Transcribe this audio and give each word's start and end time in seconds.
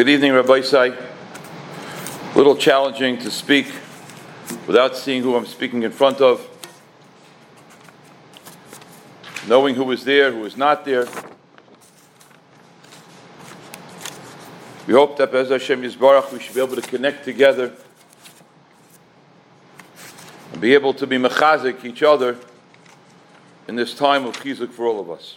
Good 0.00 0.08
evening, 0.08 0.32
Rabbi 0.32 0.62
Sai. 0.62 0.86
A 0.86 2.34
little 2.34 2.56
challenging 2.56 3.18
to 3.18 3.30
speak 3.30 3.70
without 4.66 4.96
seeing 4.96 5.22
who 5.22 5.36
I'm 5.36 5.44
speaking 5.44 5.82
in 5.82 5.92
front 5.92 6.22
of, 6.22 6.40
knowing 9.46 9.74
who 9.74 9.90
is 9.90 10.02
there, 10.02 10.32
who 10.32 10.42
is 10.46 10.56
not 10.56 10.86
there. 10.86 11.06
We 14.86 14.94
hope 14.94 15.18
that 15.18 15.32
Bez 15.32 15.50
Hashem 15.50 15.82
Yisbarach, 15.82 16.32
we 16.32 16.40
should 16.40 16.54
be 16.54 16.62
able 16.62 16.76
to 16.76 16.88
connect 16.88 17.26
together 17.26 17.70
and 20.52 20.62
be 20.62 20.72
able 20.72 20.94
to 20.94 21.06
be 21.06 21.18
mechazik 21.18 21.84
each 21.84 22.02
other 22.02 22.38
in 23.68 23.76
this 23.76 23.92
time 23.92 24.24
of 24.24 24.34
chizuk 24.36 24.70
for 24.70 24.86
all 24.86 24.98
of 24.98 25.10
us. 25.10 25.36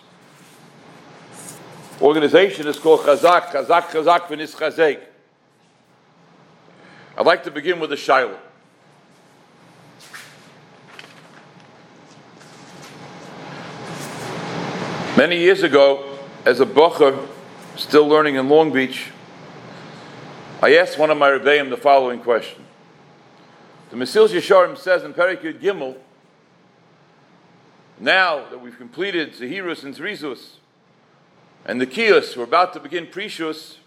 Organization 2.02 2.68
is 2.68 2.80
called 2.80 3.02
Chazak, 3.02 3.48
Chazak, 3.48 3.84
Chazak, 3.84 4.28
V'nis 4.28 4.56
Chazek. 4.56 5.00
I'd 7.16 7.26
like 7.26 7.44
to 7.44 7.52
begin 7.52 7.80
with 7.80 7.92
a 7.92 7.98
Shiloh. 7.98 8.40
Many 15.16 15.38
years 15.38 15.62
ago, 15.62 16.18
as 16.44 16.60
a 16.60 16.66
bocher, 16.66 17.28
still 17.76 18.08
learning 18.08 18.36
in 18.36 18.50
Long 18.50 18.74
Beach, 18.74 19.12
I 20.62 20.76
asked 20.76 20.98
one 20.98 21.12
of 21.12 21.18
my 21.18 21.30
Rebbeim 21.30 21.70
the 21.70 21.78
following 21.78 22.20
question. 22.20 22.66
The 23.92 23.96
Mesilas 23.96 24.30
Yesharim 24.30 24.76
says 24.76 25.04
in 25.04 25.14
Perikid 25.14 25.60
Gimel, 25.60 25.98
now 28.00 28.50
that 28.50 28.60
we've 28.60 28.78
completed 28.78 29.34
Zahirus 29.34 29.84
and 29.84 29.96
Zrizus, 29.96 30.56
and 31.66 31.80
the 31.80 31.88
Kiyos, 31.88 32.36
we're 32.36 32.44
about 32.44 32.74
to 32.74 32.80
begin 32.80 33.08
Prishus, 33.08 33.78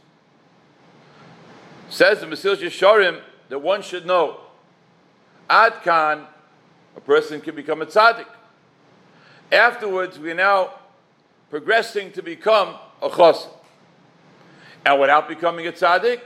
says 1.90 2.20
the 2.20 2.26
Mesilas 2.26 2.56
Yesharim 2.56 3.20
that 3.48 3.58
one 3.58 3.82
should 3.82 4.06
know, 4.06 4.40
Ad 5.48 5.74
Khan, 5.84 6.26
a 6.96 7.00
person 7.00 7.40
can 7.40 7.54
become 7.54 7.82
a 7.82 7.86
tzaddik. 7.86 8.26
Afterwards, 9.52 10.18
we 10.18 10.30
are 10.30 10.34
now 10.34 10.70
progressing 11.50 12.10
to 12.12 12.22
become 12.22 12.76
a 13.02 13.08
chassid. 13.08 13.50
And 14.84 15.00
without 15.00 15.28
becoming 15.28 15.66
a 15.66 15.72
tzaddik, 15.72 16.20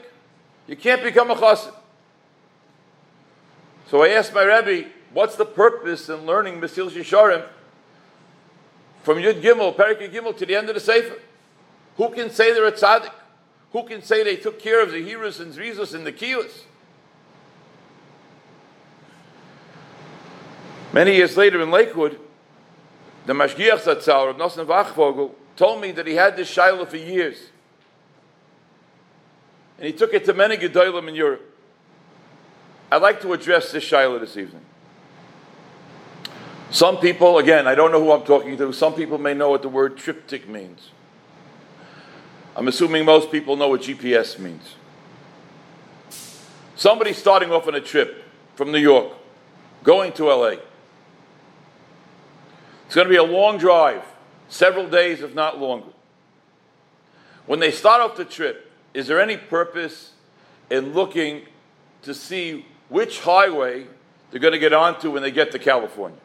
you 0.67 0.77
can't 0.77 1.03
become 1.03 1.31
a 1.31 1.34
chassid. 1.34 1.75
So 3.89 4.05
I 4.05 4.11
asked 4.11 4.33
my 4.33 4.45
Rebbe, 4.45 4.89
what's 5.12 5.34
the 5.34 5.45
purpose 5.45 6.09
in 6.09 6.25
learning 6.25 6.61
Mesilas 6.61 6.93
Yesharim 6.93 7.45
from 9.03 9.19
Yud 9.19 9.43
Gimel, 9.43 9.75
Perik 9.75 10.12
Gimel, 10.12 10.37
to 10.37 10.47
the 10.47 10.55
end 10.55 10.69
of 10.69 10.77
the 10.77 10.81
Sefer? 10.81 11.17
Who 11.97 12.11
can 12.11 12.31
say 12.31 12.53
they're 12.53 12.67
a 12.67 12.73
tzaddik? 12.73 13.13
Who 13.73 13.85
can 13.85 14.03
say 14.03 14.25
they 14.25 14.37
took 14.37 14.59
care 14.59 14.83
of 14.83 14.91
the 14.91 14.99
zahirus 14.99 15.41
and 15.41 15.55
zrizus 15.55 15.95
and 15.95 16.07
the 16.07 16.13
kiyos? 16.13 16.65
Many 20.93 21.15
years 21.15 21.37
later 21.37 21.61
in 21.63 21.71
Lakewood, 21.71 22.19
the 23.27 23.33
Mashgiach 23.33 23.83
Zatzal, 23.83 24.31
of 24.31 24.37
Nosson 24.37 24.67
Wachtfogel, 24.67 25.33
told 25.55 25.81
me 25.81 25.93
that 25.93 26.07
he 26.07 26.15
had 26.15 26.37
this 26.37 26.49
shiloh 26.49 26.85
for 26.85 26.97
years. 26.97 27.37
And 29.79 29.87
he 29.87 29.93
took 29.93 30.13
it 30.13 30.25
to 30.25 30.35
many 30.35 30.57
Gedolim 30.57 31.09
in 31.09 31.15
Europe. 31.15 31.47
I'd 32.91 33.03
like 33.03 33.21
to 33.21 33.33
address 33.33 33.71
this 33.71 33.85
shiloh 33.85 34.19
this 34.19 34.37
evening. 34.37 34.65
Some 36.71 36.99
people, 36.99 37.39
again, 37.39 37.67
I 37.67 37.75
don't 37.75 37.93
know 37.93 38.03
who 38.03 38.11
I'm 38.13 38.25
talking 38.25 38.57
to, 38.57 38.73
some 38.73 38.95
people 38.95 39.19
may 39.19 39.35
know 39.35 39.51
what 39.51 39.63
the 39.63 39.69
word 39.69 39.97
TripTik 39.97 40.49
means. 40.49 40.91
I'm 42.56 42.69
assuming 42.69 43.05
most 43.05 43.31
people 43.31 43.56
know 43.56 43.69
what 43.69 43.83
GPS 43.83 44.39
means. 44.39 44.75
Somebody 46.75 47.12
starting 47.12 47.53
off 47.53 47.69
on 47.69 47.75
a 47.75 47.81
trip 47.81 48.25
from 48.55 48.73
New 48.73 48.79
York, 48.79 49.12
going 49.83 50.12
to 50.15 50.25
LA. 50.25 50.56
It's 52.87 52.94
going 52.94 53.06
to 53.06 53.11
be 53.11 53.16
a 53.16 53.22
long 53.22 53.59
drive, 53.59 54.03
several 54.49 54.88
days, 54.88 55.22
if 55.22 55.34
not 55.34 55.61
longer. 55.61 55.93
When 57.47 57.61
they 57.61 57.71
start 57.71 58.00
off 58.00 58.16
the 58.16 58.25
trip, 58.25 58.71
is 58.94 59.06
there 59.06 59.21
any 59.21 59.37
purpose 59.37 60.12
in 60.71 60.93
looking 60.93 61.43
to 62.03 62.15
see 62.15 62.67
which 62.88 63.21
highway 63.21 63.87
they're 64.31 64.41
going 64.41 64.53
to 64.53 64.59
get 64.59 64.72
onto 64.72 65.11
when 65.11 65.22
they 65.22 65.31
get 65.31 65.53
to 65.53 65.59
California? 65.59 66.19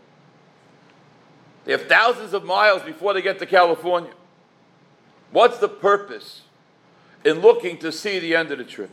They 1.65 1.71
have 1.71 1.87
thousands 1.87 2.33
of 2.33 2.45
miles 2.45 2.81
before 2.83 3.13
they 3.13 3.21
get 3.21 3.39
to 3.39 3.45
California. 3.45 4.11
What's 5.35 5.57
the 5.57 5.67
purpose 5.67 6.43
in 7.25 7.41
looking 7.41 7.77
to 7.79 7.91
see 7.91 8.19
the 8.19 8.37
end 8.37 8.53
of 8.53 8.57
the 8.57 8.63
trip? 8.63 8.89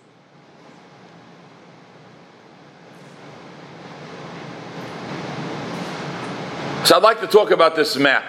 So 6.85 6.97
I'd 6.97 7.03
like 7.05 7.21
to 7.21 7.29
talk 7.29 7.53
about 7.53 7.77
this 7.77 7.97
map. 7.97 8.25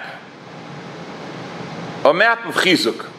A 2.05 2.13
map 2.13 2.45
of 2.45 2.53
Chizuk. 2.53 3.09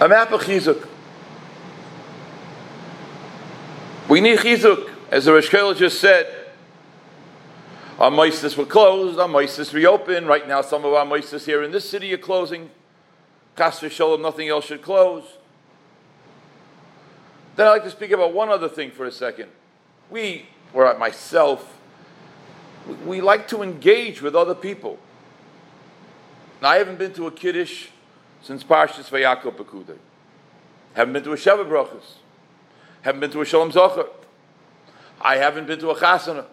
A 0.00 0.08
map 0.08 0.32
of 0.32 0.40
Chizuk. 0.40 0.88
We 4.08 4.20
need 4.20 4.40
Chizuk, 4.40 4.90
as 5.12 5.26
the 5.26 5.32
Rosh 5.32 5.50
just 5.78 6.00
said. 6.00 6.26
Our 8.00 8.10
moistus 8.10 8.56
were 8.56 8.66
closed, 8.66 9.20
our 9.20 9.28
moistus 9.28 9.72
reopened. 9.72 10.26
Right 10.26 10.48
now, 10.48 10.62
some 10.62 10.84
of 10.84 10.92
our 10.94 11.06
moistus 11.06 11.46
here 11.46 11.62
in 11.62 11.70
this 11.70 11.88
city 11.88 12.12
are 12.12 12.18
closing. 12.18 12.70
Kas 13.56 13.80
Shalom, 13.80 14.22
nothing 14.22 14.48
else 14.48 14.66
should 14.66 14.82
close. 14.82 15.24
Then 17.56 17.66
I'd 17.66 17.70
like 17.70 17.84
to 17.84 17.90
speak 17.90 18.10
about 18.10 18.34
one 18.34 18.50
other 18.50 18.68
thing 18.68 18.90
for 18.90 19.06
a 19.06 19.12
second. 19.12 19.48
We, 20.10 20.46
or 20.74 20.96
myself, 20.98 21.78
we 23.06 23.22
like 23.22 23.48
to 23.48 23.62
engage 23.62 24.20
with 24.20 24.36
other 24.36 24.54
people. 24.54 24.98
Now, 26.60 26.68
I 26.68 26.76
haven't 26.76 26.98
been 26.98 27.14
to 27.14 27.26
a 27.26 27.30
Kiddush 27.30 27.88
since 28.42 28.62
Parshas 28.62 29.08
Vayakov 29.08 29.56
Pekudei. 29.56 29.98
Haven't 30.94 31.14
been 31.14 31.24
to 31.24 31.32
a 31.32 31.36
Sheva 31.36 31.66
Brachas. 31.66 32.16
Haven't 33.02 33.20
been 33.20 33.30
to 33.30 33.40
a 33.40 33.44
Shalom 33.44 33.72
Zocher. 33.72 34.08
I 35.20 35.36
haven't 35.36 35.66
been 35.66 35.78
to 35.80 35.90
a 35.90 35.94
Chasana. 35.94 36.44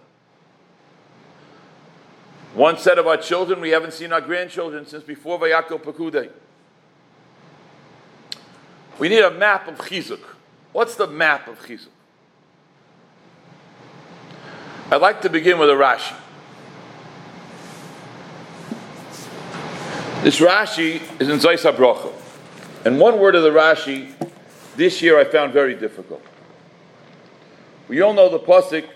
One 2.53 2.77
set 2.77 2.97
of 2.97 3.07
our 3.07 3.17
children, 3.17 3.59
we 3.59 3.71
haven't 3.71 3.93
seen 3.93 4.13
our 4.13 4.21
grandchildren 4.21 4.85
since 4.85 5.03
before 5.03 5.39
Vayakov 5.39 5.81
Pekudei. 5.83 6.29
We 8.99 9.09
need 9.09 9.23
a 9.23 9.31
map 9.31 9.67
of 9.67 9.77
Chizuk. 9.77 10.21
What's 10.71 10.95
the 10.95 11.07
map 11.07 11.47
of 11.47 11.59
Chizuk? 11.59 11.87
I'd 14.91 15.01
like 15.01 15.21
to 15.21 15.29
begin 15.29 15.57
with 15.57 15.69
a 15.69 15.73
Rashi. 15.73 16.15
This 20.23 20.39
Rashi 20.39 21.01
is 21.19 21.29
in 21.29 21.39
Zayis 21.39 21.69
HaBrocha. 21.69 22.13
And 22.85 22.99
one 22.99 23.19
word 23.19 23.35
of 23.35 23.43
the 23.43 23.49
Rashi 23.49 24.13
this 24.75 25.01
year 25.01 25.19
I 25.19 25.23
found 25.23 25.53
very 25.53 25.75
difficult. 25.75 26.21
We 27.87 28.01
all 28.01 28.13
know 28.13 28.29
the 28.29 28.39
Pasuk 28.39 28.87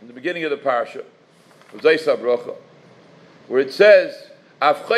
in 0.00 0.08
the 0.08 0.12
beginning 0.12 0.44
of 0.44 0.50
the 0.50 0.56
Parsha 0.56 1.04
of 1.72 1.80
Zayis 1.80 2.04
HaBrocha, 2.04 2.54
where 3.48 3.60
it 3.60 3.72
says, 3.72 4.30
kol 4.60 4.92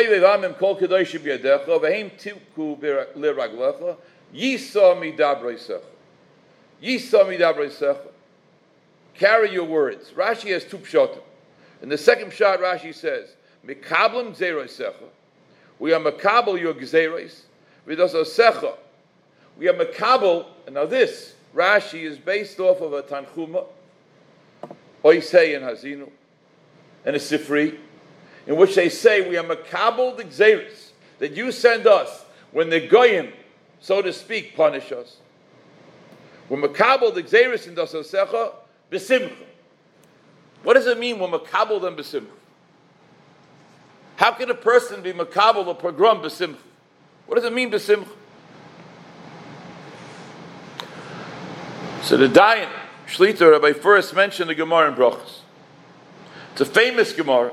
Yisa 4.33 4.95
midabraisecha. 4.95 5.81
Yisa 6.81 7.25
midabraisecha. 7.25 8.07
Carry 9.15 9.51
your 9.51 9.65
words. 9.65 10.11
Rashi 10.11 10.51
has 10.51 10.63
two 10.63 10.77
pshatim. 10.77 11.21
In 11.81 11.89
the 11.89 11.97
second 11.97 12.31
pshat, 12.31 12.59
Rashi 12.59 12.93
says, 12.93 13.35
Mikablim 13.65 14.35
gzeiroisecha. 14.35 15.09
We 15.79 15.93
are 15.93 15.99
makabel 15.99 16.59
your 16.59 16.73
gzeiros. 16.73 17.41
Vidososecha. 17.87 18.75
We 19.57 19.67
are 19.69 19.73
makabel, 19.73 20.45
and 20.65 20.75
now 20.75 20.85
this, 20.85 21.33
Rashi 21.55 22.03
is 22.03 22.17
based 22.17 22.59
off 22.59 22.81
of 22.81 22.93
a 22.93 23.01
Tanchuma, 23.01 23.65
Oisei 25.03 25.55
and 25.55 25.65
Hazinu, 25.65 26.09
and 27.05 27.15
a 27.15 27.19
Sifri, 27.19 27.77
in 28.45 28.55
which 28.55 28.75
they 28.75 28.89
say 28.89 29.27
we 29.27 29.37
are 29.37 29.43
makabel 29.43 30.15
the 30.15 30.23
gzeiros, 30.23 30.91
that 31.19 31.35
you 31.35 31.51
send 31.51 31.87
us 31.87 32.25
when 32.51 32.69
the 32.69 32.87
goyim 32.87 33.33
so 33.79 34.01
to 34.01 34.11
speak, 34.11 34.55
punish 34.55 34.91
us. 34.91 35.17
When 36.47 36.61
makabel 36.61 37.13
the 37.13 37.23
xeris 37.23 37.67
in 37.67 37.75
dasasecha 37.75 38.53
besimcha. 38.91 39.33
What 40.63 40.73
does 40.73 40.87
it 40.87 40.99
mean 40.99 41.19
when 41.19 41.31
makabel 41.31 41.81
them 41.81 41.95
besimcha? 41.95 42.27
How 44.15 44.31
can 44.31 44.49
a 44.49 44.55
person 44.55 45.01
be 45.01 45.13
makabel 45.13 45.69
a 45.69 45.75
pogrom 45.75 46.21
besimcha? 46.21 46.57
What 47.25 47.35
does 47.35 47.45
it 47.45 47.53
mean 47.53 47.71
besimcha? 47.71 48.07
So 52.01 52.15
the 52.15 52.27
Dayan 52.27 52.69
Shlita 53.07 53.51
Rabbi 53.51 53.73
Fuerst 53.73 54.15
mentioned 54.15 54.49
the 54.49 54.55
Gemara 54.55 54.89
in 54.89 54.95
Brachas. 54.95 55.39
It's 56.53 56.61
a 56.61 56.65
famous 56.65 57.11
Gemara. 57.11 57.51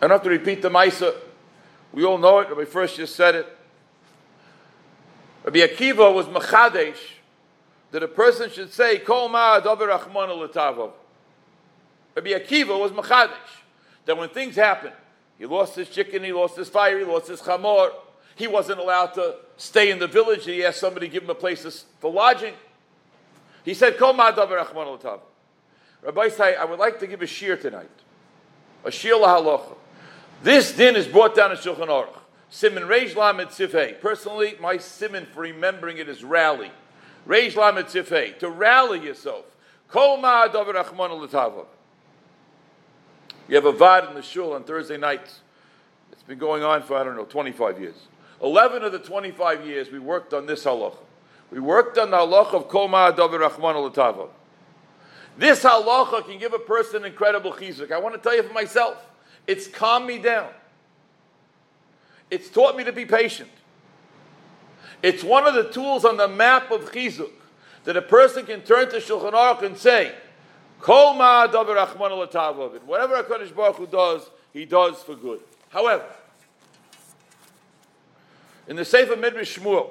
I 0.00 0.06
don't 0.06 0.10
have 0.10 0.22
to 0.22 0.30
repeat 0.30 0.62
the 0.62 0.70
Maisa. 0.70 1.14
We 1.92 2.04
all 2.04 2.18
know 2.18 2.38
it. 2.38 2.48
Rabbi 2.48 2.64
Fuerst 2.64 2.96
just 2.96 3.16
said 3.16 3.34
it. 3.34 3.57
Rabbi 5.44 5.58
Akiva 5.60 6.12
was 6.14 6.26
machadesh 6.26 6.98
that 7.90 8.02
a 8.02 8.08
person 8.08 8.50
should 8.50 8.72
say 8.72 8.98
Kol 8.98 9.28
Ma 9.28 9.60
Davar 9.60 9.98
Rachman. 9.98 10.92
Rabbi 12.14 12.30
Akiva 12.30 12.78
was 12.78 12.90
machadesh 12.92 13.30
that 14.04 14.16
when 14.16 14.28
things 14.28 14.56
happen, 14.56 14.92
he 15.38 15.46
lost 15.46 15.76
his 15.76 15.88
chicken, 15.88 16.24
he 16.24 16.32
lost 16.32 16.56
his 16.56 16.68
fire, 16.68 16.98
he 16.98 17.04
lost 17.04 17.28
his 17.28 17.40
chamor, 17.40 17.90
he 18.34 18.46
wasn't 18.46 18.80
allowed 18.80 19.14
to 19.14 19.36
stay 19.56 19.90
in 19.90 19.98
the 19.98 20.06
village. 20.06 20.44
He 20.44 20.64
asked 20.64 20.80
somebody 20.80 21.06
to 21.08 21.12
give 21.12 21.22
him 21.24 21.30
a 21.30 21.34
place 21.34 21.84
for 22.00 22.12
lodging. 22.12 22.54
He 23.64 23.74
said, 23.74 23.98
Kol 23.98 24.12
Ma 24.12 24.32
Davar 24.32 24.64
Rachman. 24.64 25.20
Rabbi 26.02 26.28
say, 26.28 26.56
I 26.56 26.64
would 26.64 26.78
like 26.78 27.00
to 27.00 27.06
give 27.06 27.22
a 27.22 27.26
shir 27.26 27.56
tonight. 27.56 27.90
A 28.84 28.90
shir 28.90 29.14
lahalocha. 29.14 29.76
This 30.42 30.72
din 30.72 30.94
is 30.94 31.06
brought 31.08 31.34
down 31.34 31.50
in 31.50 31.56
Shulchan 31.56 31.88
Aruch. 31.88 32.16
Simon 32.50 32.84
Reish 32.84 33.14
Lamed. 33.14 34.00
Personally, 34.00 34.56
my 34.60 34.78
simon 34.78 35.26
for 35.26 35.42
remembering 35.42 35.98
it 35.98 36.08
is 36.08 36.24
rally. 36.24 36.70
Reish 37.26 37.56
Lamed. 37.56 37.88
To 38.40 38.50
rally 38.50 39.00
yourself. 39.00 39.44
Kol 39.88 40.18
ma'adav 40.18 40.66
rachman. 40.72 41.66
You 43.48 43.54
have 43.54 43.64
a 43.64 43.72
vad 43.72 44.08
in 44.08 44.14
the 44.14 44.22
shul 44.22 44.52
on 44.54 44.64
Thursday 44.64 44.96
nights. 44.96 45.40
It's 46.12 46.22
been 46.22 46.38
going 46.38 46.62
on 46.62 46.82
for, 46.82 46.96
I 46.96 47.04
don't 47.04 47.16
know, 47.16 47.24
25 47.24 47.80
years. 47.80 47.94
11 48.42 48.84
of 48.84 48.92
the 48.92 48.98
25 48.98 49.66
years 49.66 49.90
we 49.90 49.98
worked 49.98 50.32
on 50.32 50.46
this 50.46 50.64
halacha. 50.64 50.98
We 51.50 51.60
worked 51.60 51.98
on 51.98 52.10
the 52.10 52.18
halacha 52.18 52.54
of 52.54 52.68
Kol 52.68 52.88
ma'adav 52.88 53.30
rachman. 53.30 54.28
This 55.36 55.62
halacha 55.62 56.26
can 56.26 56.38
give 56.38 56.52
a 56.52 56.58
person 56.58 57.04
incredible 57.04 57.52
chizuk. 57.52 57.92
I 57.92 57.98
want 57.98 58.14
to 58.14 58.20
tell 58.20 58.34
you 58.34 58.42
for 58.42 58.52
myself. 58.54 59.06
It's 59.46 59.66
calmed 59.66 60.06
me 60.06 60.18
down. 60.18 60.48
It's 62.30 62.48
taught 62.48 62.76
me 62.76 62.84
to 62.84 62.92
be 62.92 63.04
patient. 63.04 63.50
It's 65.02 65.22
one 65.22 65.46
of 65.46 65.54
the 65.54 65.70
tools 65.70 66.04
on 66.04 66.16
the 66.16 66.28
map 66.28 66.70
of 66.70 66.92
chizuk 66.92 67.30
that 67.84 67.96
a 67.96 68.02
person 68.02 68.44
can 68.44 68.62
turn 68.62 68.90
to 68.90 68.96
Shulchan 68.96 69.32
Aruch 69.32 69.62
and 69.62 69.76
say, 69.76 70.14
Kol 70.80 71.14
ma'adav 71.14 71.66
rachman 71.66 72.82
Whatever 72.84 73.22
HaKadosh 73.22 73.54
Baruch 73.54 73.76
Hu 73.76 73.86
does, 73.86 74.28
he 74.52 74.64
does 74.64 75.02
for 75.02 75.14
good. 75.14 75.40
However, 75.70 76.04
in 78.66 78.76
the 78.76 78.84
Sefer 78.84 79.16
Midrash 79.16 79.58
Shmuel, 79.58 79.90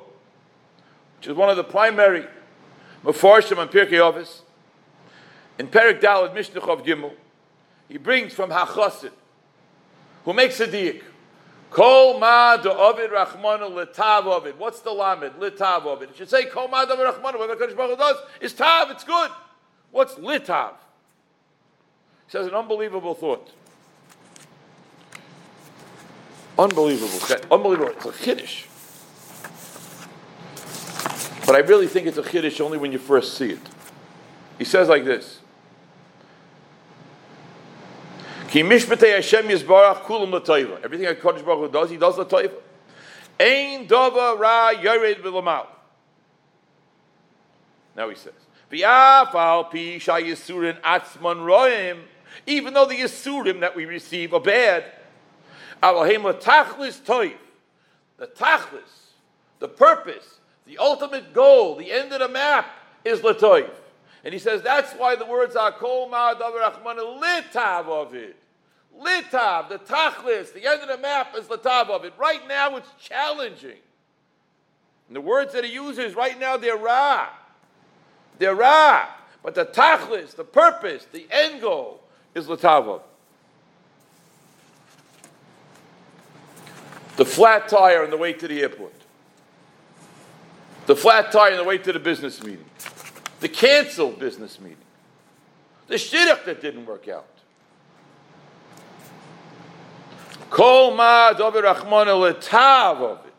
which 1.17 1.27
is 1.27 1.33
one 1.33 1.49
of 1.49 1.57
the 1.57 1.63
primary 1.63 2.25
Mefarshim 3.03 3.57
on 3.57 3.69
Pirkei 3.69 3.93
Avos, 3.93 4.41
in 5.57 5.67
Perik 5.67 5.99
Dalad 5.99 6.33
Mishnah 6.33 6.61
of 6.61 6.83
Gimel, 6.83 7.13
he 7.89 7.97
brings 7.97 8.33
from 8.33 8.51
Hachosid, 8.51 9.11
who 10.25 10.33
makes 10.33 10.59
a 10.59 10.67
diak. 10.67 11.01
Kol 11.69 12.19
ma 12.19 12.55
ovid 12.55 13.11
rachmanu 13.11 13.71
litav 13.71 14.25
ovid. 14.25 14.57
What's 14.57 14.79
the 14.79 14.91
lamed? 14.91 15.33
Litav 15.39 15.85
ovid. 15.85 16.09
It 16.11 16.17
should 16.17 16.29
say 16.29 16.45
kol 16.45 16.67
ma 16.67 16.83
ovid 16.83 16.99
rachmanu. 16.99 17.39
Whatever 17.39 17.55
Kodesh 17.55 17.75
Baruch 17.75 17.99
does 17.99 18.17
is 18.41 18.53
tav. 18.53 18.89
It's 18.91 19.03
good. 19.03 19.31
What's 19.91 20.15
litav? 20.15 20.71
He 22.25 22.31
says 22.31 22.47
an 22.47 22.53
unbelievable 22.53 23.15
thought. 23.15 23.51
Unbelievable. 26.57 27.19
Unbelievable. 27.51 27.91
It's 27.91 28.05
a 28.05 28.11
chiddush. 28.11 28.65
But 31.45 31.55
I 31.55 31.59
really 31.59 31.87
think 31.87 32.07
it's 32.07 32.17
a 32.17 32.23
chiddush 32.23 32.59
only 32.59 32.77
when 32.77 32.91
you 32.91 32.99
first 32.99 33.37
see 33.37 33.51
it. 33.51 33.61
He 34.57 34.65
says 34.65 34.89
like 34.89 35.05
this. 35.05 35.36
Ki 38.49 38.63
mishpatei 38.63 39.15
Hashem 39.15 39.47
yizbarach 39.47 40.03
kulam 40.03 40.31
l'toiva. 40.31 40.83
Everything 40.83 41.07
HaKadosh 41.07 41.45
Baruch 41.45 41.67
Hu 41.67 41.71
does, 41.71 41.89
He 41.89 41.97
does 41.97 42.17
l'toiva. 42.17 42.53
Ein 43.39 43.87
dova 43.87 44.39
ra 44.39 44.69
yored 44.69 45.21
b'lamal. 45.21 45.67
Now 47.95 48.09
he 48.09 48.15
says, 48.15 48.33
V'af 48.71 49.33
al 49.33 49.65
pi 49.65 49.97
shayisurin 49.99 50.79
atzman 50.81 51.43
roim. 51.45 52.03
Even 52.45 52.73
though 52.73 52.85
the 52.85 52.95
yisurim 52.95 53.59
that 53.61 53.75
we 53.75 53.85
receive 53.85 54.33
are 54.33 54.39
bad, 54.39 54.85
alohem 55.83 56.23
l'tachlis 56.23 57.01
toiv. 57.01 57.35
The 58.17 58.27
tachlis, 58.27 59.11
the 59.59 59.67
purpose, 59.67 60.39
the 60.65 60.77
ultimate 60.77 61.33
goal, 61.33 61.75
the 61.75 61.91
end 61.91 62.13
of 62.13 62.19
the 62.19 62.27
map 62.27 62.69
is 63.03 63.23
l'toiv. 63.23 63.69
And 64.27 64.33
he 64.33 64.39
says 64.39 64.61
that's 64.61 64.91
why 64.91 65.15
the 65.15 65.25
words 65.25 65.55
are 65.55 65.71
kol 65.71 66.09
ma'adav 66.09 66.83
litav 66.83 67.87
of 67.87 68.13
it. 68.13 68.35
Litav, 69.01 69.69
the 69.69 69.79
tachlis, 69.79 70.51
the 70.51 70.67
end 70.67 70.81
of 70.81 70.89
the 70.89 70.97
map 70.97 71.33
is 71.37 71.45
litav 71.45 71.89
of 71.89 72.03
it. 72.03 72.11
Right 72.17 72.45
now 72.45 72.75
it's 72.75 72.89
challenging. 72.99 73.77
And 75.07 75.15
the 75.15 75.21
words 75.21 75.53
that 75.53 75.63
he 75.63 75.71
uses 75.71 76.13
right 76.13 76.37
now, 76.37 76.57
they're 76.57 76.75
ra. 76.75 77.29
They're 78.37 78.53
ra. 78.53 79.07
But 79.41 79.55
the 79.55 79.65
tachlis, 79.65 80.35
the 80.35 80.43
purpose, 80.43 81.07
the 81.09 81.25
end 81.31 81.61
goal 81.61 82.01
is 82.35 82.47
litav 82.47 82.99
The 87.15 87.23
flat 87.23 87.69
tire 87.69 88.03
on 88.03 88.09
the 88.09 88.17
way 88.17 88.33
to 88.33 88.45
the 88.45 88.59
airport. 88.59 88.91
The 90.85 90.97
flat 90.97 91.31
tire 91.31 91.51
on 91.51 91.57
the 91.59 91.63
way 91.63 91.77
to 91.77 91.93
the 91.93 91.99
business 91.99 92.43
meeting 92.43 92.65
the 93.39 93.49
canceled 93.49 94.19
business 94.19 94.59
meeting, 94.59 94.77
the 95.87 95.95
shidduch 95.95 96.45
that 96.45 96.61
didn't 96.61 96.85
work 96.85 97.07
out. 97.07 97.27
Kol 100.49 100.95
ma 100.95 101.33
dover 101.33 101.61
letav 101.61 103.01
of 103.01 103.25
it. 103.25 103.33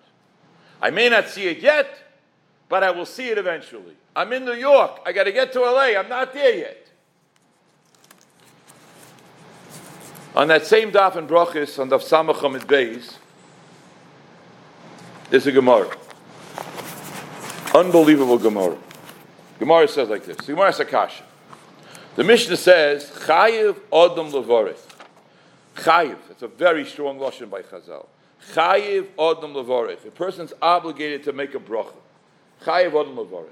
I 0.80 0.90
may 0.90 1.08
not 1.08 1.28
see 1.28 1.46
it 1.46 1.58
yet, 1.58 1.88
but 2.68 2.82
I 2.82 2.90
will 2.90 3.06
see 3.06 3.28
it 3.28 3.38
eventually. 3.38 3.96
I'm 4.14 4.32
in 4.32 4.44
New 4.44 4.54
York. 4.54 5.00
I 5.06 5.12
got 5.12 5.24
to 5.24 5.32
get 5.32 5.52
to 5.52 5.60
LA. 5.60 5.98
I'm 5.98 6.08
not 6.08 6.32
there 6.32 6.54
yet. 6.54 6.88
On 10.34 10.46
that 10.48 10.66
same 10.66 10.92
daf 10.92 11.16
in 11.16 11.26
Brachis, 11.26 11.78
on 11.78 11.90
daf 11.90 12.02
Samacham 12.02 12.60
at 12.60 12.66
Beis, 12.66 13.16
there's 15.30 15.46
a 15.46 15.52
Gemara. 15.52 15.96
Unbelievable 17.74 18.38
Gemara. 18.38 18.76
Gemara 19.58 19.88
says 19.88 20.08
like 20.08 20.24
this. 20.24 20.36
Gemara 20.38 20.72
Sakasha. 20.72 21.22
The 22.16 22.24
Mishnah 22.24 22.56
says, 22.56 23.10
Chayiv 23.10 23.76
Odom 23.92 24.32
Levorith. 24.32 24.82
Chayiv. 25.76 26.16
It's 26.30 26.42
a 26.42 26.48
very 26.48 26.84
strong 26.84 27.18
lashon 27.18 27.50
by 27.50 27.62
Chazal. 27.62 28.06
Chayiv 28.52 29.06
Odom 29.18 29.54
Levorith. 29.54 30.06
A 30.06 30.10
person's 30.10 30.52
obligated 30.60 31.24
to 31.24 31.32
make 31.32 31.54
a 31.54 31.58
bracha. 31.58 31.94
Chayiv 32.62 32.92
Odom 32.92 33.16
Levorith. 33.16 33.48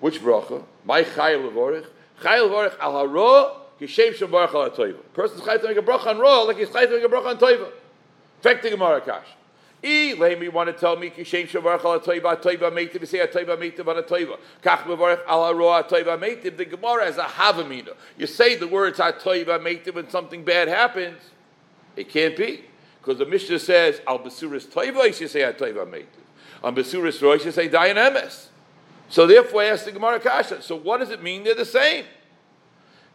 Which 0.00 0.22
bracha? 0.22 0.62
My 0.84 1.02
Chayiv 1.02 1.50
Levorith. 1.50 1.86
Chayiv 2.20 2.50
Levorith 2.50 2.78
al 2.80 2.92
haro 2.92 3.56
kishem 3.80 4.14
shem 4.14 4.30
barach 4.30 4.54
al 4.54 4.70
toiva. 4.70 4.98
A 4.98 5.14
person's 5.14 5.40
chayiv 5.40 5.60
to 5.62 5.68
make 5.68 5.78
a 5.78 5.82
bracha 5.82 6.08
on 6.08 6.18
ro 6.18 6.44
like 6.44 6.58
he's 6.58 6.68
chayiv 6.68 6.88
to 6.88 6.96
make 6.96 7.04
a 7.04 7.08
bracha 7.08 7.26
on 7.26 7.38
toiva. 7.38 7.70
Fact 8.40 8.62
Gemara 8.62 9.00
Kash. 9.00 9.26
E 9.82 10.14
let 10.14 10.40
me 10.40 10.48
want 10.48 10.66
to 10.66 10.72
tell 10.72 10.96
me 10.96 11.08
kishem 11.10 11.54
al 11.64 12.00
toiva 12.00 12.40
toiva 12.42 12.72
meitiv 12.72 13.06
say 13.06 13.18
toiva 13.28 13.56
meitiv 13.56 13.86
on 13.86 13.98
a 13.98 14.02
toiva 14.02 14.36
kach 14.60 14.86
al 15.28 15.54
roa 15.54 15.84
toiva 15.84 16.18
meitiv. 16.18 16.56
The 16.56 16.64
Gemara 16.64 17.04
has 17.04 17.16
a 17.16 17.24
havamina. 17.24 17.94
You 18.16 18.26
say 18.26 18.56
the 18.56 18.66
words 18.66 18.98
a 18.98 19.12
toiva 19.12 19.60
meitiv 19.60 19.94
when 19.94 20.10
something 20.10 20.42
bad 20.44 20.66
happens. 20.66 21.20
It 21.94 22.08
can't 22.08 22.36
be 22.36 22.64
because 23.00 23.18
the 23.18 23.26
Mishnah 23.26 23.60
says 23.60 24.00
al 24.06 24.18
besuris 24.18 24.66
toiva. 24.66 25.06
You 25.20 25.28
say 25.28 25.42
a 25.42 25.52
toiva 25.52 25.86
meitiv. 25.86 26.06
On 26.64 26.74
besuris 26.74 27.20
roish 27.20 27.44
you 27.44 27.52
say 27.52 27.68
dayan. 27.68 28.48
So 29.10 29.26
therefore, 29.28 29.62
I 29.62 29.66
ask 29.66 29.84
the 29.84 29.92
Gemara 29.92 30.18
kasha. 30.18 30.60
So 30.60 30.74
what 30.74 30.98
does 30.98 31.10
it 31.10 31.22
mean? 31.22 31.44
They're 31.44 31.54
the 31.54 31.64
same. 31.64 32.04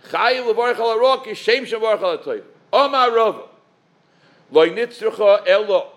Chayiv 0.10 0.52
levarach 0.54 0.80
al 0.80 0.98
roa 0.98 1.18
kishem 1.18 1.66
shavarach 1.66 2.02
al 2.02 2.18
toiva. 2.20 2.46
Omar 2.72 3.10
rova. 3.10 3.48
Lo 4.50 4.66
nitzrucha 4.70 5.46
elo. 5.46 5.90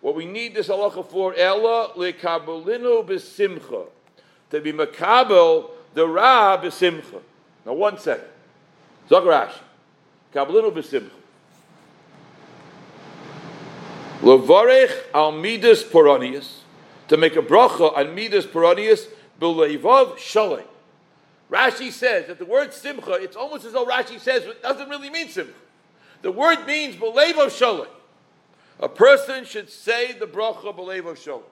What 0.00 0.14
we 0.14 0.26
need 0.26 0.54
this 0.54 0.68
halacha 0.68 1.06
for, 1.08 1.34
ella 1.34 1.90
lekabelinu 1.96 3.06
besimcha, 3.06 3.86
to 4.50 4.60
be 4.60 4.72
makabel 4.72 5.70
the 5.94 6.06
ra 6.06 6.60
besimcha. 6.62 7.20
Now 7.64 7.72
one 7.72 7.98
second. 7.98 8.28
Zagarash. 9.08 9.58
Kabelinu 10.34 10.72
besimcha. 10.72 11.10
Levarech 14.20 14.92
al 15.12 15.32
midas 15.32 15.82
poranius, 15.82 16.62
to 17.08 17.16
make 17.16 17.36
a 17.36 17.42
bracha 17.42 17.96
on 17.96 18.14
midas 18.14 18.46
poranius, 18.46 19.06
b'leivav 19.40 20.16
shalei. 20.16 20.64
Rashi 21.50 21.92
says 21.92 22.26
that 22.26 22.38
the 22.38 22.44
word 22.44 22.72
simcha, 22.72 23.12
it's 23.12 23.36
almost 23.36 23.64
as 23.64 23.72
though 23.72 23.86
Rashi 23.86 24.18
says 24.18 24.44
it 24.44 24.62
doesn't 24.62 24.88
really 24.88 25.10
mean 25.10 25.28
simcha. 25.28 25.52
The 26.22 26.32
word 26.32 26.66
means 26.66 26.96
b'leivav 26.96 27.48
shalei. 27.48 27.88
A 28.78 28.88
person 28.88 29.44
should 29.44 29.70
say 29.70 30.12
the 30.12 30.26
bracha 30.26 30.76
b'levo 30.76 31.16
shalom. 31.16 31.42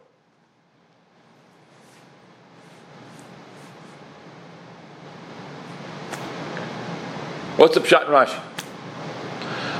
What's 7.56 7.74
the 7.74 7.80
pshat 7.80 8.06
in 8.06 8.08
Rashi? 8.08 8.40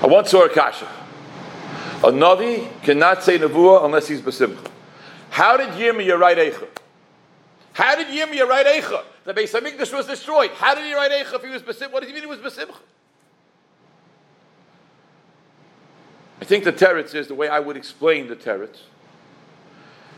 I 0.03 0.07
once 0.07 0.31
saw 0.31 0.45
a 0.45 0.49
kasha. 0.49 0.89
A 2.05 2.09
navi 2.09 2.69
cannot 2.83 3.23
say 3.23 3.39
nevuah 3.39 3.85
unless 3.85 4.07
he's 4.07 4.21
besimcha. 4.21 4.71
How 5.31 5.57
did 5.57 5.71
Yirmiyah 5.71 6.19
write 6.19 6.39
Eicha? 6.39 6.69
How 7.73 7.97
did 7.97 8.07
Yirmiyah 8.07 8.49
write 8.49 8.67
Eicha? 8.67 9.03
The 9.25 9.35
Beis 9.35 9.59
Hamikdash 9.59 9.93
was 9.93 10.07
destroyed. 10.07 10.51
How 10.53 10.75
did 10.75 10.85
he 10.85 10.95
write 10.95 11.11
Eicha 11.11 11.35
if 11.35 11.43
he 11.43 11.49
was 11.49 11.63
besim? 11.63 11.91
What 11.91 12.01
does 12.01 12.09
he 12.09 12.15
mean 12.15 12.23
he 12.23 12.29
was 12.29 12.39
besimcha? 12.39 12.77
I 16.45 16.47
think 16.47 16.65
the 16.65 16.75
teretz 16.75 17.15
is 17.15 17.29
the 17.29 17.35
way 17.35 17.49
I 17.49 17.59
would 17.59 17.75
explain 17.75 18.27
the 18.27 18.37
teretz. 18.37 18.81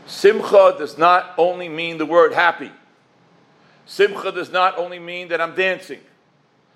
Simcha 0.07 0.75
does 0.77 0.97
not 0.97 1.33
only 1.37 1.69
mean 1.69 1.97
the 1.97 2.05
word 2.05 2.33
happy. 2.33 2.69
Simcha 3.85 4.33
does 4.33 4.51
not 4.51 4.77
only 4.77 4.99
mean 4.99 5.29
that 5.29 5.39
I'm 5.39 5.55
dancing. 5.55 6.01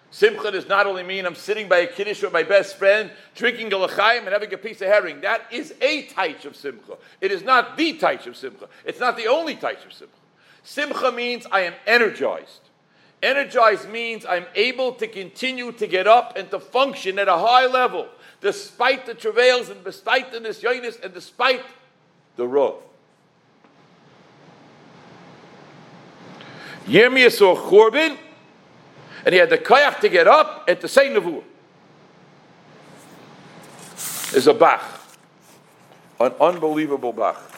Simcha 0.10 0.51
does 0.51 0.70
not 0.70 0.88
only 0.88 1.03
mean 1.03 1.25
I'm 1.25 1.36
sitting 1.36 1.67
by 1.67 1.79
a 1.79 1.88
kiddush 1.88 2.24
with 2.24 2.31
my 2.31 2.43
best 2.43 2.77
friend, 2.77 3.12
drinking 3.36 3.74
a 3.74 3.77
l'chaim 3.77 4.20
and 4.20 4.29
having 4.29 4.53
a 4.53 4.58
piece 4.58 4.79
of 4.79 4.88
herring. 4.88 5.20
That 5.20 5.41
is 5.51 5.74
a 5.81 6.05
taich 6.05 6.46
of 6.46 6.55
simcha. 6.55 6.96
It 7.20 7.34
is 7.34 7.43
not 7.43 7.75
the 7.75 8.00
taich 8.00 8.27
of 8.27 8.38
simcha. 8.38 8.70
It's 8.86 9.01
not 9.01 9.17
the 9.17 9.27
only 9.27 9.58
taich 9.58 9.86
of 9.86 9.91
simcha. 9.91 10.15
Simcha 10.63 11.12
means 11.12 11.46
I 11.51 11.63
am 11.63 11.74
energized. 11.86 12.70
Energized 13.22 13.88
means 13.90 14.25
I'm 14.25 14.46
able 14.56 14.94
to 14.94 15.08
continue 15.08 15.72
to 15.74 15.86
get 15.86 16.08
up 16.08 16.38
and 16.38 16.50
to 16.50 16.60
function 16.60 17.20
at 17.20 17.28
a 17.28 17.38
high 17.38 17.68
level, 17.68 18.08
despite 18.42 19.06
the 19.06 19.13
travails 19.13 19.70
and 19.70 19.84
despite 19.84 20.32
the 20.32 20.40
nisyonis 20.40 21.01
and 21.04 21.13
despite 21.13 21.63
the 22.36 22.48
road. 22.48 22.82
Yirmiyah 26.88 27.32
saw 27.32 27.56
Churban, 27.56 28.18
and 29.24 29.34
he 29.34 29.40
had 29.40 29.51
the 29.51 29.58
kayak 29.60 30.01
to 30.01 30.10
get 30.10 30.28
up 30.28 30.68
and 30.68 30.82
to 30.82 30.88
say 30.88 31.10
Nevuah. 31.10 31.44
Is 34.34 34.48
a 34.48 34.54
Bach, 34.54 34.82
an 36.20 36.32
unbelievable 36.40 37.13
Bach. 37.13 37.50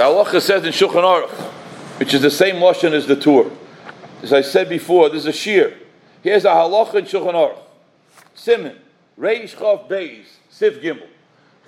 The 0.00 0.06
halacha 0.06 0.40
says 0.40 0.64
in 0.64 0.72
Shulchan 0.72 1.04
Aruch, 1.04 1.28
which 1.98 2.14
is 2.14 2.22
the 2.22 2.30
same 2.30 2.54
lashon 2.54 2.92
as 2.92 3.06
the 3.06 3.16
Tur. 3.16 3.50
As 4.22 4.32
I 4.32 4.40
said 4.40 4.70
before, 4.70 5.10
this 5.10 5.18
is 5.18 5.26
a 5.26 5.32
shear. 5.32 5.76
Here's 6.22 6.46
a 6.46 6.48
halacha 6.48 6.94
in 6.94 7.04
Shulchan 7.04 7.34
Aruch. 7.34 7.58
Simon, 8.32 8.78
Reish 9.18 9.54
Chav 9.54 9.90
Beis, 9.90 10.24
Sif 10.48 10.80
Gimel. 10.80 11.06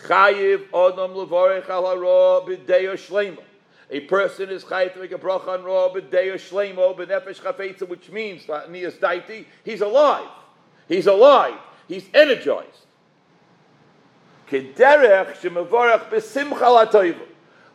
Chayiv 0.04 0.62
Adam 0.68 1.12
Levarech 1.14 1.68
Al 1.68 1.84
Hara 1.84 2.56
B'Deya 2.56 2.94
Shlema. 2.94 3.42
A 3.90 4.00
person 4.00 4.48
is 4.48 4.64
chayiv 4.64 4.94
to 4.94 5.00
make 5.00 5.12
a 5.12 5.18
bracha 5.18 5.48
on 5.48 5.62
Ra 5.62 5.90
B'Deya 5.90 6.36
Shlema 6.36 6.96
B'Nefesh 6.96 7.38
Chafetza, 7.42 7.86
which 7.86 8.08
means 8.08 8.46
Nias 8.46 8.98
Daiti. 8.98 9.44
He's 9.62 9.82
alive. 9.82 10.30
He's 10.88 11.06
alive. 11.06 11.58
He's 11.86 12.06
energized. 12.14 12.86
Kederech 14.48 15.34
Shemavarech 15.34 16.08
B'Simcha 16.08 16.86
LaToiva. 16.86 17.26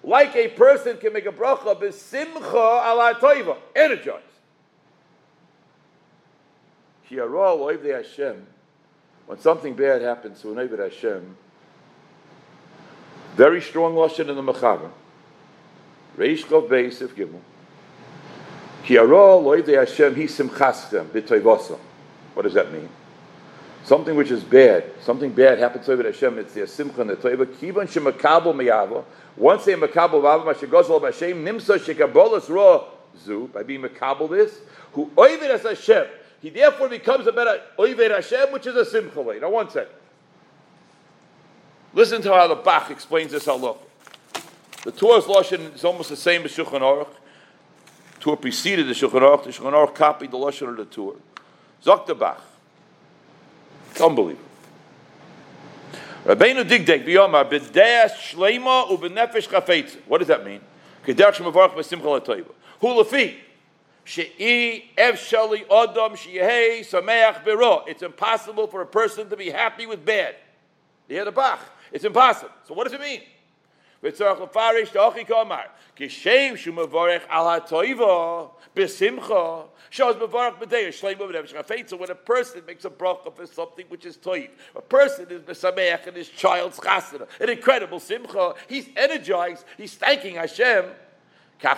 Like 0.04 0.36
a 0.36 0.48
person 0.50 0.98
can 0.98 1.14
make 1.14 1.26
a 1.26 1.32
bracha 1.32 1.80
B'Simcha 1.80 2.44
Ala 2.44 3.16
Toiva. 3.20 3.58
Energized. 3.76 4.24
Hashem, 7.10 8.46
when 9.26 9.40
something 9.40 9.74
bad 9.74 10.02
happens 10.02 10.42
to 10.42 10.52
an 10.52 10.68
Eved 10.68 10.80
Hashem, 10.80 11.38
very 13.36 13.62
strong 13.62 13.96
lashon 13.96 14.30
in 14.30 14.36
the 14.36 14.42
Mechaber, 14.42 14.90
Reish 16.18 16.44
Kov 16.44 16.68
Beis 16.68 17.02
if 17.02 17.16
Gimel, 17.16 17.40
Ki 18.84 18.96
Aro 18.96 19.78
Hashem 19.78 20.16
Hi 20.16 20.22
Simchastem 20.24 21.06
B'Toivosam. 21.08 21.80
What 22.34 22.44
does 22.44 22.54
that 22.54 22.72
mean? 22.72 22.90
Something 23.84 24.16
which 24.18 24.32
is 24.32 24.44
bad, 24.44 24.84
something 25.02 25.32
bad 25.32 25.60
happens 25.60 25.86
to 25.86 25.96
Hashem, 25.96 26.40
it's 26.40 26.54
their 26.54 26.68
Simcha 26.68 27.02
and 27.02 27.10
the 27.10 27.16
Toiva, 27.16 27.46
Kivan 27.46 27.88
Shemakabel 27.88 28.54
Meyava, 28.54 29.06
once 29.38 29.66
they 29.66 29.74
Makabel 29.74 30.22
Vava 30.22 30.54
Mashagozal 30.54 31.04
Hashem, 31.04 31.46
Nimsa 31.46 31.78
Shekabolas 31.78 32.50
Ra 32.50 32.84
Zu, 33.18 33.50
by 33.54 33.64
being 33.64 33.82
Makabel 33.82 34.30
this, 34.30 34.60
who 34.94 35.12
Oived 35.16 35.50
as 35.50 35.62
Hashem, 35.62 36.08
he 36.42 36.50
therefore 36.50 36.90
becomes 36.90 37.28
a 37.28 37.32
better 37.32 37.62
Oiver 37.80 38.10
Hashem, 38.10 38.52
which 38.52 38.68
is 38.68 38.76
a 38.76 38.86
Simcha. 38.86 39.40
Now, 39.40 39.50
one 39.50 39.70
second. 39.70 39.94
Listen 41.94 42.22
to 42.22 42.34
how 42.34 42.48
the 42.48 42.56
Bach 42.56 42.92
explains 42.92 43.32
this 43.32 43.46
halacha. 43.46 43.78
The 44.84 44.92
Tur's 44.92 45.24
Lashon 45.26 45.74
is 45.76 45.84
almost 45.84 46.10
the 46.10 46.16
same 46.16 46.44
as 46.44 46.52
Shulchan 46.52 46.82
Aruch. 46.82 47.10
Tur 48.20 48.36
preceded 48.36 48.88
the 48.88 48.94
Shulchan 48.94 49.22
Aruch. 49.22 49.46
The 49.46 49.50
Shulchan 49.50 49.74
Aruch 49.74 49.96
copied 49.96 50.32
the 50.32 50.38
Lashon 50.38 50.70
of 50.70 50.78
the 50.78 50.86
Tur. 50.86 51.14
Zok 51.84 52.06
the 52.06 52.16
Bach. 52.16 52.42
It's 53.92 54.02
unbelievable. 54.02 54.47
Rabbeinu 56.28 56.64
biyomar 57.06 57.46
b'deas 57.50 58.14
shleima. 58.14 58.88
What 60.08 60.18
does 60.20 60.28
that 60.28 60.46
mean? 60.46 60.62
K'derach 61.06 61.36
shemavarach 61.36 61.74
b'simcha. 61.74 62.46
Hu 62.82 62.88
lefi. 62.88 63.36
It's 67.90 68.02
impossible 68.02 68.68
for 68.68 68.82
a 68.82 68.86
person 68.86 69.30
to 69.30 69.36
be 69.36 69.50
happy 69.50 69.86
with 69.86 70.06
bad. 70.06 70.36
The 71.10 71.32
Bach? 71.32 71.60
It's 71.92 72.06
impossible. 72.06 72.52
So 72.66 72.74
what 72.74 72.86
does 72.86 72.94
it 72.94 73.02
mean? 73.02 73.22
כשם 75.97 76.57
שהוא 76.57 76.75
מבורך 76.75 77.23
על 77.29 77.47
הטויבה, 77.57 78.45
בשמחה, 78.75 79.63
shows 79.93 80.17
מבורך 80.21 80.55
בדרך, 80.59 80.95
שלמה 80.95 81.25
ונפש 81.25 81.55
חפץ. 81.55 81.93
So 81.93 81.97
when 81.97 82.11
a 82.11 82.15
person 82.15 82.63
makes 82.67 82.85
a 82.85 82.91
bracha 82.91 83.35
for 83.37 83.47
something 83.47 83.87
which 83.89 84.07
is 84.07 84.17
toiv, 84.17 84.51
a 84.75 84.81
person 84.81 85.27
is 85.31 85.43
mesameach 85.43 86.07
in 86.07 86.15
his 86.15 86.29
child's 86.29 86.79
chasana, 86.81 87.27
an 87.41 87.51
incredible 87.51 88.01
simcha, 88.01 88.55
he's 88.69 88.89
energized, 88.97 89.65
he's 89.77 89.95
thanking 89.95 90.37
Hashem, 90.37 90.87
a 91.65 91.77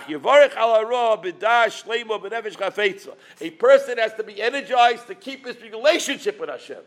person 3.51 3.97
has 3.99 4.13
to 4.13 4.23
be 4.23 4.41
energized 4.41 5.05
to 5.07 5.13
keep 5.13 5.45
his 5.45 5.61
relationship 5.61 6.39
with 6.39 6.49
Hashem. 6.49 6.81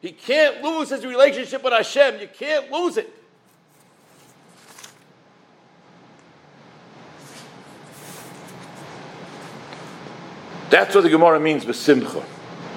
He 0.00 0.12
can't 0.12 0.62
lose 0.62 0.90
his 0.90 1.06
relationship 1.06 1.64
with 1.64 1.72
Hashem. 1.72 2.20
You 2.20 2.28
can't 2.28 2.70
lose 2.70 2.98
it. 2.98 3.10
That's 10.73 10.95
what 10.95 11.01
the 11.01 11.09
Gemara 11.11 11.39
means 11.39 11.67
with 11.67 11.75
simcha. 11.75 12.25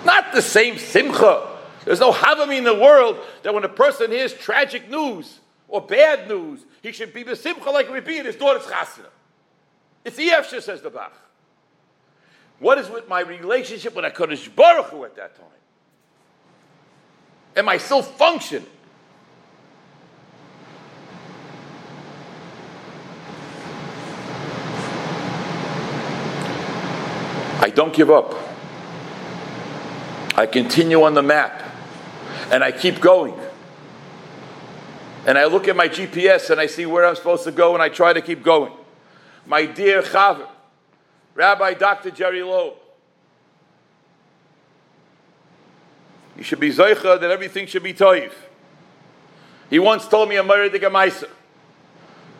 Not 0.04 0.34
the 0.34 0.42
same 0.42 0.76
simcha. 0.76 1.48
There's 1.86 1.98
no 1.98 2.12
havami 2.12 2.58
in 2.58 2.64
the 2.64 2.74
world 2.74 3.16
that 3.42 3.54
when 3.54 3.64
a 3.64 3.70
person 3.70 4.10
hears 4.10 4.34
tragic 4.34 4.90
news, 4.90 5.40
or 5.66 5.80
bad 5.80 6.28
news, 6.28 6.66
he 6.82 6.92
should 6.92 7.14
be 7.14 7.24
besimcha 7.24 7.72
like 7.72 7.90
we 7.90 8.00
be 8.00 8.18
in 8.18 8.26
his 8.26 8.36
daughter's 8.36 8.64
chasana. 8.64 9.06
It's 10.04 10.14
the 10.14 10.28
Efsha, 10.28 10.60
says 10.60 10.82
the 10.82 10.90
Bach. 10.90 11.14
What 12.58 12.76
is 12.76 12.90
with 12.90 13.08
my 13.08 13.20
relationship 13.20 13.96
with 13.96 14.04
HaKadosh 14.04 14.54
Baruch 14.54 14.90
Hu 14.90 15.06
at 15.06 15.16
that 15.16 15.34
time? 15.34 15.46
Am 17.56 17.66
I 17.66 17.78
still 17.78 18.02
functioning? 18.02 18.68
I 27.66 27.70
don't 27.70 27.92
give 27.92 28.12
up. 28.12 28.32
I 30.36 30.46
continue 30.46 31.02
on 31.02 31.14
the 31.14 31.22
map 31.22 31.64
and 32.52 32.62
I 32.62 32.70
keep 32.70 33.00
going 33.00 33.34
and 35.26 35.36
I 35.36 35.46
look 35.46 35.66
at 35.66 35.74
my 35.74 35.88
GPS 35.88 36.48
and 36.50 36.60
I 36.60 36.68
see 36.68 36.86
where 36.86 37.04
I'm 37.04 37.16
supposed 37.16 37.42
to 37.42 37.50
go 37.50 37.74
and 37.74 37.82
I 37.82 37.88
try 37.88 38.12
to 38.12 38.22
keep 38.22 38.44
going. 38.44 38.72
My 39.46 39.66
dear 39.66 40.02
Chaver, 40.02 40.46
Rabbi 41.34 41.74
Dr. 41.74 42.12
Jerry 42.12 42.44
Loeb, 42.44 42.74
you 46.36 46.44
should 46.44 46.60
be 46.60 46.70
Zeicha 46.70 47.20
that 47.20 47.32
everything 47.32 47.66
should 47.66 47.82
be 47.82 47.94
toiv. 47.94 48.30
He 49.70 49.80
once 49.80 50.06
told 50.06 50.28
me 50.28 50.36
a 50.36 50.44
Meredik 50.44 50.82
Amaisa. 50.82 51.28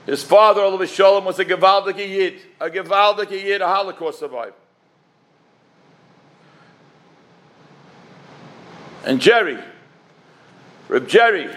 His 0.06 0.23
father, 0.23 0.61
Olav 0.61 0.88
Shalom, 0.88 1.25
was 1.25 1.40
a 1.40 1.45
Gevaldik 1.45 1.99
Yid, 1.99 2.42
a 2.61 2.71
Gevaldik 2.71 3.33
Yid, 3.33 3.61
a 3.61 3.66
Holocaust 3.66 4.21
survivor. 4.21 4.54
And 9.06 9.20
Jerry, 9.20 9.56
Reb 10.88 11.08
Jerry, 11.08 11.48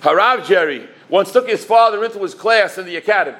Harav 0.00 0.46
Jerry 0.46 0.88
once 1.10 1.30
took 1.30 1.46
his 1.46 1.62
father 1.62 2.02
into 2.02 2.18
his 2.20 2.32
class 2.32 2.78
in 2.78 2.86
the 2.86 2.96
academy. 2.96 3.36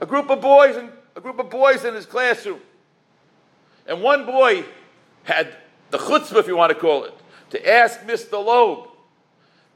A 0.00 0.06
group 0.06 0.30
of 0.30 0.40
boys 0.40 0.76
and 0.76 0.90
a 1.16 1.20
group 1.20 1.40
of 1.40 1.50
boys 1.50 1.84
in 1.84 1.92
his 1.92 2.06
classroom. 2.06 2.60
And 3.88 4.00
one 4.00 4.26
boy 4.26 4.64
had 5.24 5.56
the 5.90 5.98
chutzpah, 5.98 6.38
if 6.38 6.46
you 6.46 6.56
want 6.56 6.70
to 6.70 6.78
call 6.78 7.02
it, 7.02 7.14
to 7.50 7.68
ask 7.68 8.00
Mr. 8.02 8.32
Loeb, 8.32 8.88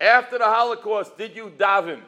after 0.00 0.38
the 0.38 0.44
Holocaust, 0.44 1.18
did 1.18 1.34
you 1.34 1.52
daven 1.58 2.00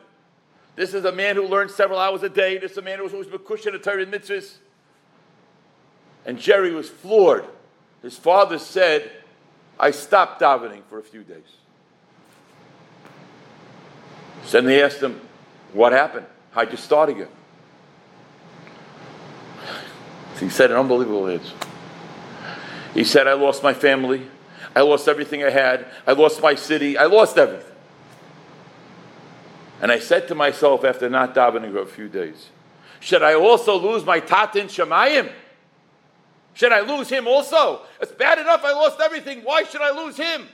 This 0.76 0.94
is 0.94 1.04
a 1.04 1.12
man 1.12 1.35
who 1.35 1.47
learned 1.49 1.73
several 1.73 1.99
hours 1.99 2.23
a 2.23 2.28
day. 2.28 2.56
This 2.56 2.73
is 2.73 2.78
a 2.78 2.82
man 2.82 2.99
who 2.99 3.04
was 3.04 3.12
always 3.12 3.28
Mekush 3.28 3.66
and 3.66 3.82
Torah 3.82 4.06
mitzvahs. 4.06 4.59
And 6.25 6.38
Jerry 6.38 6.73
was 6.73 6.88
floored. 6.88 7.47
His 8.02 8.16
father 8.16 8.59
said, 8.59 9.11
I 9.78 9.92
stopped 9.92 10.40
davening 10.40 10.82
for 10.88 10.99
a 10.99 11.02
few 11.02 11.23
days. 11.23 11.38
So 14.44 14.59
then 14.59 14.66
they 14.66 14.82
asked 14.82 15.00
him, 15.00 15.21
What 15.73 15.92
happened? 15.92 16.26
How'd 16.50 16.71
you 16.71 16.76
start 16.76 17.09
again? 17.09 17.28
He 20.38 20.49
said 20.49 20.73
an 20.73 20.76
unbelievable 20.76 21.28
answer. 21.28 21.54
He 22.94 23.04
said, 23.04 23.28
I 23.28 23.35
lost 23.35 23.62
my 23.62 23.73
family. 23.73 24.26
I 24.75 24.80
lost 24.80 25.06
everything 25.06 25.44
I 25.44 25.50
had. 25.50 25.87
I 26.06 26.12
lost 26.12 26.42
my 26.42 26.56
city. 26.56 26.99
I 26.99 27.04
lost 27.04 27.38
everything. 27.38 27.73
And 29.80 29.90
I 29.90 29.99
said 29.99 30.28
to 30.28 30.35
myself 30.35 30.85
after 30.85 31.09
not 31.09 31.35
davening 31.35 31.73
for 31.73 31.80
a 31.82 31.87
few 31.87 32.09
days, 32.09 32.49
should 33.00 33.23
I 33.23 33.35
also 33.35 33.78
lose 33.78 34.04
my 34.04 34.21
tatin 34.21 34.66
Shemayim? 34.66 35.32
Should 36.54 36.73
I 36.73 36.80
lose 36.80 37.09
him 37.09 37.26
also? 37.26 37.82
It's 38.00 38.12
bad 38.12 38.38
enough 38.38 38.62
I 38.64 38.73
lost 38.73 39.00
everything. 39.00 39.40
Why 39.40 39.62
should 39.64 39.80
I 39.80 39.90
lose 39.90 40.16
him? 40.16 40.47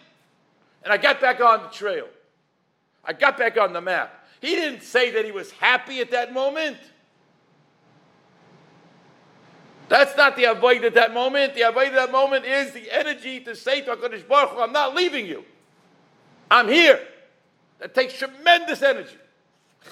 And 0.85 0.93
I 0.93 0.97
got 0.97 1.21
back 1.21 1.40
on 1.40 1.64
the 1.64 1.69
trail. 1.69 2.07
I 3.05 3.12
got 3.12 3.37
back 3.37 3.57
on 3.59 3.73
the 3.73 3.81
map. 3.81 4.26
He 4.40 4.55
didn't 4.55 4.83
say 4.83 5.11
that 5.11 5.25
he 5.25 5.33
was 5.33 5.50
happy 5.52 6.00
at 6.00 6.11
that 6.12 6.33
moment. 6.33 6.76
That's 9.88 10.17
not 10.17 10.37
the 10.37 10.45
avoid 10.45 10.85
at 10.85 10.95
that 10.95 11.14
moment. 11.14 11.55
The 11.55 11.62
avoid 11.62 11.88
at 11.88 11.95
that 11.95 12.12
moment 12.12 12.45
is 12.45 12.73
the 12.73 12.90
energy 12.90 13.40
to 13.40 13.57
say 13.57 13.81
to 13.81 13.97
HaKadosh 13.97 14.28
Baruch 14.28 14.50
Hu, 14.50 14.61
I'm 14.61 14.73
not 14.73 14.95
leaving 14.95 15.26
you. 15.26 15.45
I'm 16.50 16.69
here. 16.69 17.00
That 17.81 17.95
takes 17.95 18.14
tremendous 18.14 18.83
energy. 18.83 19.17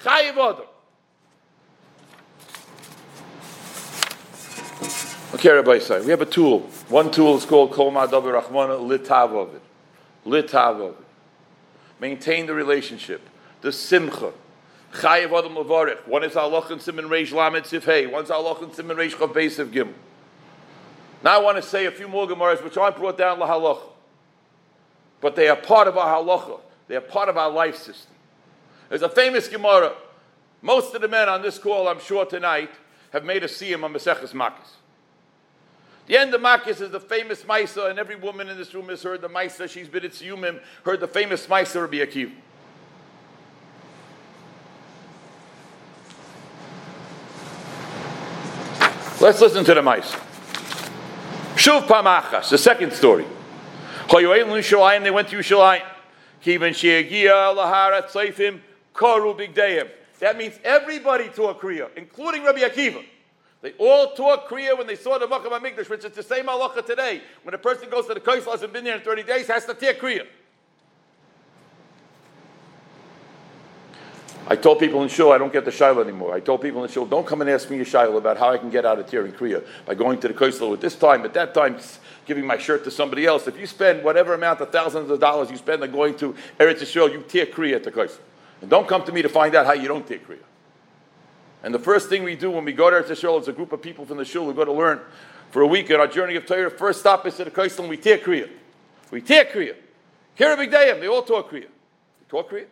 Chayiv 0.03 0.37
Adam. 0.37 0.65
Okay, 5.33 5.49
Rabbi 5.49 5.79
Say, 5.79 5.99
we 5.99 6.11
have 6.11 6.21
a 6.21 6.25
tool. 6.25 6.61
One 6.87 7.11
tool 7.11 7.35
is 7.35 7.43
called 7.43 7.73
Kol 7.73 7.91
Ma'adav 7.91 8.41
Rahmana 8.41 8.79
Litav 10.25 10.79
of. 10.79 10.95
Maintain 11.99 12.45
the 12.45 12.53
relationship. 12.53 13.27
The 13.59 13.73
Simcha. 13.73 14.31
Chayiv 14.93 15.37
Adam 15.37 15.55
Levarech. 15.55 16.07
One 16.07 16.23
is 16.23 16.37
Allah 16.37 16.65
and 16.69 16.81
Simon 16.81 17.09
Reish 17.09 17.33
Lamed 17.33 17.65
Sifhei. 17.65 18.09
One's 18.09 18.31
Allah 18.31 18.57
and 18.61 18.73
Simon 18.73 18.95
Reish 18.95 19.15
Chav 19.15 19.33
Beis 19.33 19.59
of 19.59 19.73
Gim. 19.73 19.93
Now 21.21 21.41
I 21.41 21.43
want 21.43 21.57
to 21.57 21.61
say 21.61 21.85
a 21.87 21.91
few 21.91 22.07
more 22.07 22.25
Gemaras 22.25 22.63
which 22.63 22.77
aren't 22.77 22.95
brought 22.95 23.17
down 23.17 23.39
Lahalacha. 23.39 23.81
But 25.19 25.35
they 25.35 25.49
are 25.49 25.57
part 25.57 25.89
of 25.89 25.97
our 25.97 26.23
halacha. 26.23 26.61
They 26.87 26.95
are 26.95 27.01
part 27.01 27.27
of 27.27 27.35
our 27.35 27.51
life 27.51 27.75
system. 27.75 28.13
There's 28.87 29.01
a 29.01 29.09
famous 29.09 29.49
Gemara. 29.49 29.93
Most 30.61 30.95
of 30.95 31.01
the 31.01 31.09
men 31.09 31.27
on 31.27 31.41
this 31.41 31.59
call, 31.59 31.89
I'm 31.89 31.99
sure 31.99 32.25
tonight, 32.25 32.71
have 33.11 33.25
made 33.25 33.43
a 33.43 33.47
siyum 33.47 33.83
on 33.83 33.93
Maseches 33.93 34.31
Makis. 34.31 34.76
The 36.07 36.17
end 36.17 36.33
of 36.33 36.39
Makis 36.39 36.81
is 36.81 36.89
the 36.89 37.01
famous 37.01 37.43
Maisa, 37.43 37.89
and 37.89 37.99
every 37.99 38.15
woman 38.15 38.47
in 38.47 38.57
this 38.57 38.73
room 38.73 38.87
has 38.87 39.03
heard 39.03 39.21
the 39.21 39.27
Maisa. 39.27 39.69
She's 39.69 39.89
been 39.89 40.05
at 40.05 40.11
Siyumim, 40.11 40.61
heard 40.83 41.01
the 41.01 41.07
famous 41.07 41.45
Maisa 41.47 41.81
Rabbi 41.81 41.97
Akiva. 41.97 42.31
Let's 49.19 49.41
listen 49.41 49.65
to 49.65 49.73
the 49.73 49.81
Maisa. 49.81 50.17
Shuv 51.55 51.87
Pamachas, 51.87 52.51
the 52.51 52.57
second 52.57 52.93
story. 52.93 53.25
They 54.09 54.25
went 54.25 55.27
to 55.29 55.43
Bigdayim. 59.35 59.89
That 60.19 60.37
means 60.37 60.57
everybody 60.63 61.27
taught 61.29 61.59
Kriya, 61.59 61.89
including 61.97 62.43
Rabbi 62.43 62.59
Akiva. 62.59 63.03
They 63.67 63.73
all 63.79 64.13
taught 64.13 64.47
Kriya 64.47 64.77
when 64.77 64.87
they 64.87 64.95
saw 64.95 65.17
the 65.17 65.27
Makam 65.27 65.51
HaMikdash, 65.51 65.89
which 65.89 66.05
is 66.05 66.13
the 66.13 66.23
same 66.23 66.45
halacha 66.45 66.85
today. 66.85 67.21
When 67.43 67.53
a 67.53 67.57
person 67.57 67.89
goes 67.89 68.07
to 68.07 68.13
the 68.13 68.21
Kaisel, 68.21 68.51
hasn't 68.51 68.71
been 68.71 68.85
there 68.85 68.95
in 68.95 69.01
30 69.01 69.23
days, 69.23 69.47
has 69.47 69.65
to 69.65 69.73
tear 69.73 69.93
Kriya. 69.93 70.25
I 74.47 74.55
told 74.55 74.79
people 74.79 75.03
in 75.03 75.09
Shul 75.09 75.33
I 75.33 75.37
don't 75.37 75.51
get 75.51 75.65
the 75.65 75.71
Shiloh 75.71 76.01
anymore. 76.01 76.33
I 76.33 76.39
told 76.39 76.61
people 76.61 76.81
in 76.85 76.89
Shul, 76.89 77.05
don't 77.05 77.27
come 77.27 77.41
and 77.41 77.49
ask 77.49 77.69
me 77.69 77.81
a 77.81 77.83
Shiloh 77.83 78.15
about 78.15 78.37
how 78.37 78.53
I 78.53 78.57
can 78.57 78.69
get 78.69 78.85
out 78.85 78.99
of 78.99 79.07
tearing 79.07 79.33
Kriya 79.33 79.65
by 79.85 79.95
going 79.95 80.17
to 80.21 80.29
the 80.29 80.33
Kaisel 80.33 80.71
at 80.71 80.79
this 80.79 80.95
time, 80.95 81.25
at 81.25 81.33
that 81.33 81.53
time, 81.53 81.77
giving 82.25 82.47
my 82.47 82.57
shirt 82.57 82.85
to 82.85 82.91
somebody 82.91 83.25
else. 83.25 83.49
If 83.49 83.59
you 83.59 83.67
spend 83.67 84.01
whatever 84.01 84.33
amount 84.33 84.61
of 84.61 84.71
thousands 84.71 85.11
of 85.11 85.19
dollars 85.19 85.51
you 85.51 85.57
spend 85.57 85.83
on 85.83 85.91
going 85.91 86.15
to 86.19 86.33
Eretz 86.57 86.79
Yisrael, 86.79 87.11
you 87.11 87.21
tear 87.27 87.47
Kriya 87.47 87.75
at 87.75 87.83
the 87.83 87.91
Kaisel. 87.91 88.19
And 88.61 88.69
don't 88.69 88.87
come 88.87 89.03
to 89.03 89.11
me 89.11 89.23
to 89.23 89.29
find 89.29 89.53
out 89.55 89.65
how 89.65 89.73
you 89.73 89.89
don't 89.89 90.07
tear 90.07 90.19
Kriya. 90.19 90.39
And 91.67 91.75
the 91.75 91.79
first 91.79 92.07
thing 92.07 92.23
we 92.23 92.37
do 92.37 92.49
when 92.49 92.63
we 92.63 92.71
go 92.71 92.89
to 92.89 92.95
Eretz 92.95 93.09
Yisrael 93.09 93.41
is 93.41 93.49
a 93.49 93.51
group 93.51 93.73
of 93.73 93.81
people 93.81 94.05
from 94.05 94.15
the 94.15 94.23
shul 94.23 94.45
who 94.45 94.53
go 94.53 94.63
to 94.63 94.71
learn 94.71 95.01
for 95.51 95.63
a 95.63 95.67
week 95.67 95.91
on 95.91 95.99
our 95.99 96.07
journey 96.07 96.37
of 96.37 96.45
Torah. 96.45 96.71
First 96.71 97.01
stop 97.01 97.27
is 97.27 97.37
at 97.41 97.45
the 97.47 97.51
Kaisel 97.51 97.79
and 97.79 97.89
we 97.89 97.97
tear 97.97 98.19
Kriya. 98.19 98.49
We 99.11 99.19
tear 99.19 99.43
Kriya. 99.43 99.75
Kira 100.39 100.55
Bigdayim, 100.55 101.01
they 101.01 101.07
all 101.07 101.23
taught 101.23 101.49
Kriya. 101.49 101.67
They 101.67 102.25
taught 102.29 102.49
Kriya. 102.49 102.67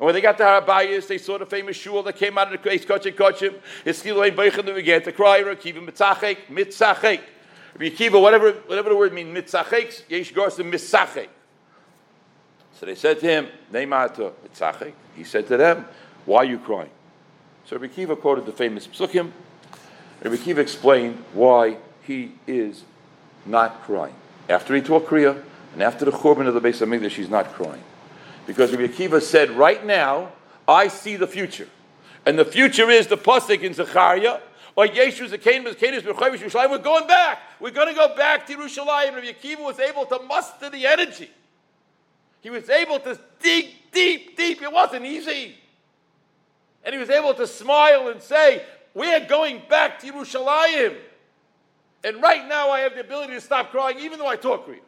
And 0.00 0.06
when 0.06 0.12
they 0.12 0.20
got 0.20 0.38
to 0.38 0.42
Harabayas, 0.42 1.06
they 1.06 1.18
saw 1.18 1.38
the 1.38 1.46
famous 1.46 1.76
shul 1.76 2.02
that 2.02 2.16
came 2.16 2.36
out 2.36 2.52
of 2.52 2.60
the 2.60 2.68
Kreis 2.68 2.84
Kochim 2.84 3.14
Kochim. 3.14 3.60
It's 3.84 4.02
Skiloin 4.02 4.34
Beichen, 4.34 4.64
they 4.64 4.72
began 4.72 5.02
to 5.02 5.12
cry, 5.12 5.42
Rakiva 5.42 5.88
Mitzachek, 5.88 6.48
Mitzachek. 6.48 7.20
Rakiva, 7.78 8.20
whatever, 8.20 8.50
whatever 8.50 8.88
the 8.88 8.96
word 8.96 9.12
means, 9.12 9.38
Mitzachek, 9.38 10.02
Yesh 10.08 10.32
Gorsim 10.32 10.72
Mitzachek. 10.72 11.28
So 12.72 12.86
they 12.86 12.96
said 12.96 13.20
to 13.20 13.26
him, 13.28 13.46
Neimata 13.72 14.32
Mitzachek. 14.32 14.94
He 15.14 15.22
said 15.22 15.46
to 15.46 15.56
them, 15.56 15.86
Why 16.24 16.38
are 16.38 16.44
you 16.44 16.58
crying? 16.58 16.90
So 17.66 17.76
Rabbi 17.76 17.92
Kiva 17.92 18.14
quoted 18.14 18.46
the 18.46 18.52
famous 18.52 18.86
Psukim. 18.86 19.32
Rabbi 20.22 20.36
Kiva 20.36 20.60
explained 20.60 21.24
why 21.34 21.78
he 22.02 22.32
is 22.46 22.84
not 23.44 23.82
crying. 23.82 24.14
After 24.48 24.72
he 24.74 24.80
taught 24.80 25.06
Kriya, 25.06 25.42
and 25.72 25.82
after 25.82 26.04
the 26.04 26.12
Churban 26.12 26.46
of 26.46 26.54
the 26.54 26.60
Beis 26.60 26.80
HaMikdash, 26.80 27.10
he's 27.10 27.28
not 27.28 27.52
crying. 27.54 27.82
Because 28.46 28.72
Rabbi 28.72 29.18
said, 29.18 29.50
right 29.50 29.84
now, 29.84 30.30
I 30.68 30.86
see 30.86 31.16
the 31.16 31.26
future. 31.26 31.68
And 32.24 32.38
the 32.38 32.44
future 32.44 32.88
is 32.88 33.08
the 33.08 33.16
Pasuk 33.16 33.60
in 33.62 33.74
Zechariah, 33.74 34.38
or 34.76 34.86
Yeshu 34.86 35.28
Bezkanis 35.28 36.02
B'Chavish 36.02 36.38
Yerushalayim. 36.38 36.70
We're 36.70 36.78
going 36.78 37.08
back. 37.08 37.40
We're 37.58 37.72
going 37.72 37.88
to 37.88 37.94
go 37.94 38.14
back 38.14 38.46
to 38.46 38.56
Yerushalayim. 38.56 39.14
Rabbi 39.14 39.32
Akiva 39.32 39.64
was 39.64 39.80
able 39.80 40.06
to 40.06 40.20
muster 40.20 40.70
the 40.70 40.86
energy. 40.86 41.30
He 42.42 42.50
was 42.50 42.70
able 42.70 43.00
to 43.00 43.18
dig 43.40 43.70
deep, 43.90 44.36
deep. 44.36 44.62
It 44.62 44.72
wasn't 44.72 45.04
easy. 45.04 45.56
And 46.86 46.94
he 46.94 46.98
was 47.00 47.10
able 47.10 47.34
to 47.34 47.46
smile 47.46 48.08
and 48.08 48.22
say, 48.22 48.62
We're 48.94 49.26
going 49.26 49.60
back 49.68 49.98
to 50.00 50.12
Yerushalayim. 50.12 50.96
And 52.04 52.22
right 52.22 52.46
now 52.48 52.70
I 52.70 52.80
have 52.80 52.94
the 52.94 53.00
ability 53.00 53.34
to 53.34 53.40
stop 53.40 53.72
crying, 53.72 53.98
even 53.98 54.20
though 54.20 54.28
I 54.28 54.36
talk 54.36 54.66
Kriya. 54.66 54.78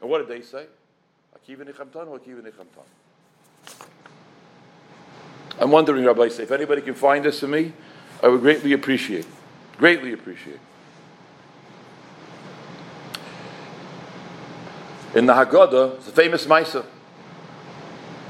And 0.00 0.10
what 0.10 0.18
did 0.18 0.28
they 0.28 0.42
say? 0.42 0.64
I'm 5.60 5.70
wondering, 5.70 6.04
Rabbi, 6.04 6.22
if 6.22 6.50
anybody 6.50 6.80
can 6.80 6.94
find 6.94 7.24
this 7.24 7.40
for 7.40 7.46
me, 7.46 7.72
I 8.22 8.28
would 8.28 8.40
greatly 8.40 8.72
appreciate. 8.72 9.26
Greatly 9.76 10.14
appreciate. 10.14 10.60
In 15.14 15.26
the 15.26 15.34
Haggadah, 15.34 15.96
it's 15.96 16.08
a 16.08 16.12
famous 16.12 16.46
Maisa. 16.46 16.86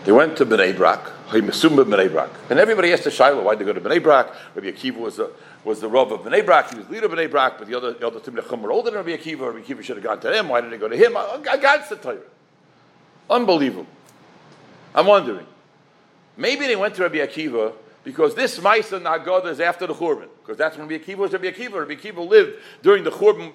They 0.04 0.12
went 0.12 0.36
to 0.38 0.44
Bnei 0.44 0.76
Brak. 0.76 1.13
And 1.34 2.58
everybody 2.58 2.92
asked 2.92 3.04
the 3.04 3.10
Shiloh, 3.10 3.42
why 3.42 3.54
they 3.54 3.64
go 3.64 3.72
to 3.72 3.80
Bnei 3.80 4.02
Brak? 4.02 4.32
Rabbi 4.54 4.68
Akiva 4.68 4.98
was 4.98 5.16
the, 5.16 5.30
was 5.64 5.80
the 5.80 5.88
Rav 5.88 6.12
of 6.12 6.20
Bnei 6.20 6.44
Brak, 6.44 6.70
he 6.70 6.78
was 6.78 6.88
leader 6.88 7.06
of 7.06 7.12
Bnei 7.12 7.30
Brak, 7.30 7.58
but 7.58 7.66
the 7.66 7.74
other, 7.74 7.92
the 7.92 8.06
other 8.06 8.20
Timnechum 8.20 8.60
were 8.60 8.70
older 8.72 8.90
than 8.90 9.04
Rabbi 9.04 9.16
Akiva. 9.16 9.52
Rabbi 9.52 9.66
Akiva 9.66 9.82
should 9.82 9.96
have 9.96 10.04
gone 10.04 10.20
to 10.20 10.36
him. 10.36 10.48
Why 10.48 10.60
did 10.60 10.70
they 10.70 10.78
go 10.78 10.88
to 10.88 10.96
him? 10.96 11.12
Got 11.12 11.88
the 11.88 11.96
Torah. 11.96 12.18
Unbelievable. 13.28 13.86
I'm 14.94 15.06
wondering. 15.06 15.46
Maybe 16.36 16.66
they 16.66 16.76
went 16.76 16.94
to 16.96 17.02
Rabbi 17.02 17.16
Akiva 17.16 17.72
because 18.04 18.34
this 18.34 18.58
Maisa 18.58 19.00
Nagada 19.00 19.46
is 19.46 19.60
after 19.60 19.86
the 19.86 19.94
Churban. 19.94 20.28
Because 20.42 20.58
that's 20.58 20.76
when 20.76 20.86
Rabbi 20.86 21.04
Akiva 21.04 21.16
was 21.16 21.32
Rabbi 21.32 21.50
Akiva. 21.50 21.88
Rabbi 21.88 21.94
Akiva 21.94 22.28
lived 22.28 22.60
during 22.82 23.02
the 23.02 23.10
Churban 23.10 23.52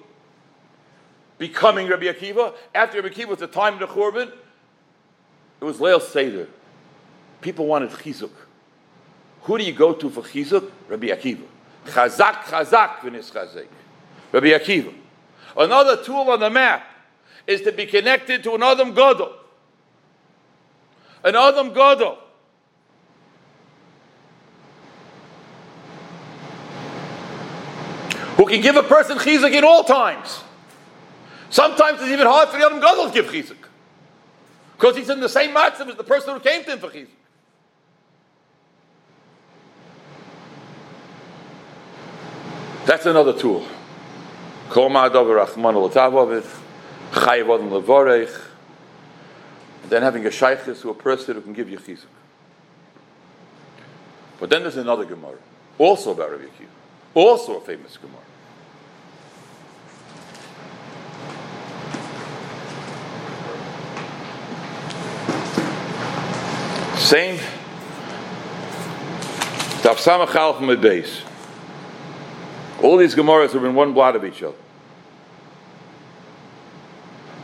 becoming 1.38 1.88
Rabbi 1.88 2.06
Akiva. 2.06 2.54
After 2.74 3.00
Rabbi 3.00 3.14
Akiva 3.14 3.28
was 3.28 3.38
the 3.38 3.46
time 3.46 3.74
of 3.74 3.80
the 3.80 3.86
Churban, 3.86 4.30
it 5.60 5.64
was 5.64 5.78
Leil 5.78 6.00
Seder. 6.00 6.48
People 7.40 7.66
wanted 7.66 7.90
chizuk. 7.90 8.30
Who 9.42 9.58
do 9.58 9.64
you 9.64 9.72
go 9.72 9.94
to 9.94 10.10
for 10.10 10.22
chizuk? 10.22 10.70
Rabbi 10.88 11.08
Akiva. 11.08 11.46
Chazak, 11.86 12.44
chazak, 12.44 12.96
v'nis. 12.98 13.34
Rabbi 14.32 14.46
Akiva. 14.48 14.92
Another 15.56 16.02
tool 16.02 16.30
on 16.30 16.40
the 16.40 16.50
map 16.50 16.86
is 17.46 17.62
to 17.62 17.72
be 17.72 17.86
connected 17.86 18.42
to 18.44 18.54
an 18.54 18.62
Adam 18.62 18.94
Gadol. 18.94 19.32
An 21.24 21.34
Adam 21.34 21.72
Gadol. 21.72 22.18
Who 28.36 28.46
can 28.46 28.60
give 28.62 28.76
a 28.76 28.82
person 28.82 29.18
chizuk 29.18 29.52
in 29.52 29.64
all 29.64 29.84
times. 29.84 30.40
Sometimes 31.50 32.00
it's 32.00 32.10
even 32.10 32.26
hard 32.26 32.48
for 32.48 32.58
the 32.58 32.64
Adam 32.64 32.80
Gadol 32.80 33.08
to 33.08 33.12
give 33.12 33.26
chizuk. 33.26 33.56
Because 34.76 34.96
he's 34.96 35.10
in 35.10 35.20
the 35.20 35.28
same 35.28 35.54
matzav 35.54 35.88
as 35.88 35.96
the 35.96 36.04
person 36.04 36.34
who 36.34 36.40
came 36.40 36.64
to 36.64 36.72
him 36.72 36.78
for 36.78 36.88
chizuk. 36.88 37.08
That's 42.86 43.06
another 43.06 43.32
tool. 43.32 43.64
Then 49.88 50.02
having 50.02 50.24
a 50.24 50.28
shaykhis 50.28 50.80
who 50.80 50.90
a 50.90 50.94
person 50.94 51.34
who 51.34 51.40
can 51.40 51.52
give 51.52 51.68
you 51.68 51.78
chizuk. 51.78 52.06
But 54.38 54.48
then 54.50 54.62
there's 54.62 54.76
another 54.76 55.04
Gemara, 55.04 55.36
also 55.78 56.12
about 56.12 56.30
Rabbi 56.30 56.44
Akiva, 56.44 56.68
also 57.14 57.58
a 57.58 57.60
famous 57.60 57.98
Gemara. 57.98 58.16
Same. 66.96 67.36
Daf 69.82 69.96
Samach 69.96 70.56
from 70.56 70.68
the 70.68 70.76
base. 70.76 71.22
All 72.82 72.96
these 72.96 73.14
Gemaras 73.14 73.54
are 73.54 73.66
in 73.66 73.74
one 73.74 73.92
blot 73.92 74.16
of 74.16 74.24
each 74.24 74.42
other. 74.42 74.56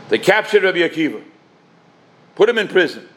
They 0.08 0.18
captured 0.18 0.62
Rabbi 0.62 0.78
Akiva, 0.78 1.22
put 2.34 2.48
him 2.48 2.58
in 2.58 2.68
prison. 2.68 3.08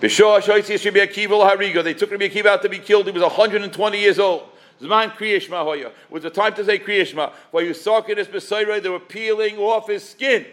They 0.00 0.08
took 0.08 0.44
Rabbi 0.44 0.58
Akiva 1.06 2.46
out 2.46 2.62
to 2.62 2.68
be 2.68 2.78
killed. 2.78 3.06
He 3.06 3.12
was 3.12 3.22
120 3.22 3.98
years 3.98 4.18
old. 4.18 4.48
Zman 4.80 5.12
Kriyashma 5.16 5.62
Hoya. 5.62 5.92
was 6.10 6.22
the 6.24 6.30
time 6.30 6.54
to 6.54 6.64
say 6.64 6.78
Kriyashma. 6.78 7.32
While 7.50 7.64
you 7.64 7.72
saw 7.72 8.02
his 8.02 8.28
Besoira, 8.28 8.82
they 8.82 8.88
were 8.88 9.00
peeling 9.00 9.56
off 9.56 9.88
his 9.88 10.06
skin. 10.06 10.44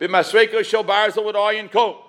B'masreko 0.00 0.64
shel 0.64 0.84
barzel 0.84 1.24
with 1.24 1.34
iron 1.34 1.68
combs. 1.68 2.05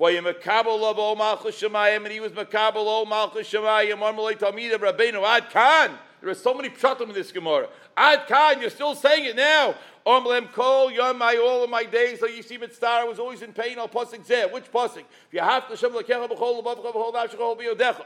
Makabel 0.00 0.90
of 0.90 0.98
O 0.98 1.14
Malchus 1.14 1.60
Shemayim, 1.60 2.04
and 2.04 2.08
he 2.08 2.20
was 2.20 2.32
makabel 2.32 2.76
O 2.76 3.04
Malchus 3.04 3.50
Shemayim, 3.50 3.98
Marmalay 3.98 4.38
Talmid 4.38 4.72
Rabbeinu 4.72 5.24
Ad 5.24 5.50
Khan. 5.50 5.98
There 6.20 6.30
are 6.30 6.34
so 6.34 6.54
many 6.54 6.70
pshatim 6.70 7.08
in 7.08 7.12
this 7.12 7.30
Gemara. 7.30 7.68
Ad 7.96 8.26
Khan, 8.26 8.60
you're 8.60 8.70
still 8.70 8.94
saying 8.94 9.26
it 9.26 9.36
now. 9.36 9.74
Omlem 10.06 10.52
kol 10.52 10.90
yom 10.90 11.18
my 11.18 11.36
all 11.36 11.64
of 11.64 11.70
my 11.70 11.84
days. 11.84 12.20
So 12.20 12.26
you 12.26 12.42
see, 12.42 12.58
mitzvah 12.58 12.86
I 12.86 13.04
was 13.04 13.18
always 13.18 13.40
in 13.40 13.52
pain. 13.52 13.78
I'll 13.78 13.88
pasuk 13.88 14.26
zeh. 14.26 14.52
Which 14.52 14.70
pasuk? 14.70 14.98
If 14.98 15.32
you 15.32 15.40
have 15.40 15.68
to 15.68 15.76
shem 15.76 15.92
lekecha 15.92 16.28
b'chol 16.28 16.62
lebavcha 16.62 16.92
b'chol 16.92 17.14
nafshecha 17.14 17.58
b'yodecha. 17.58 18.04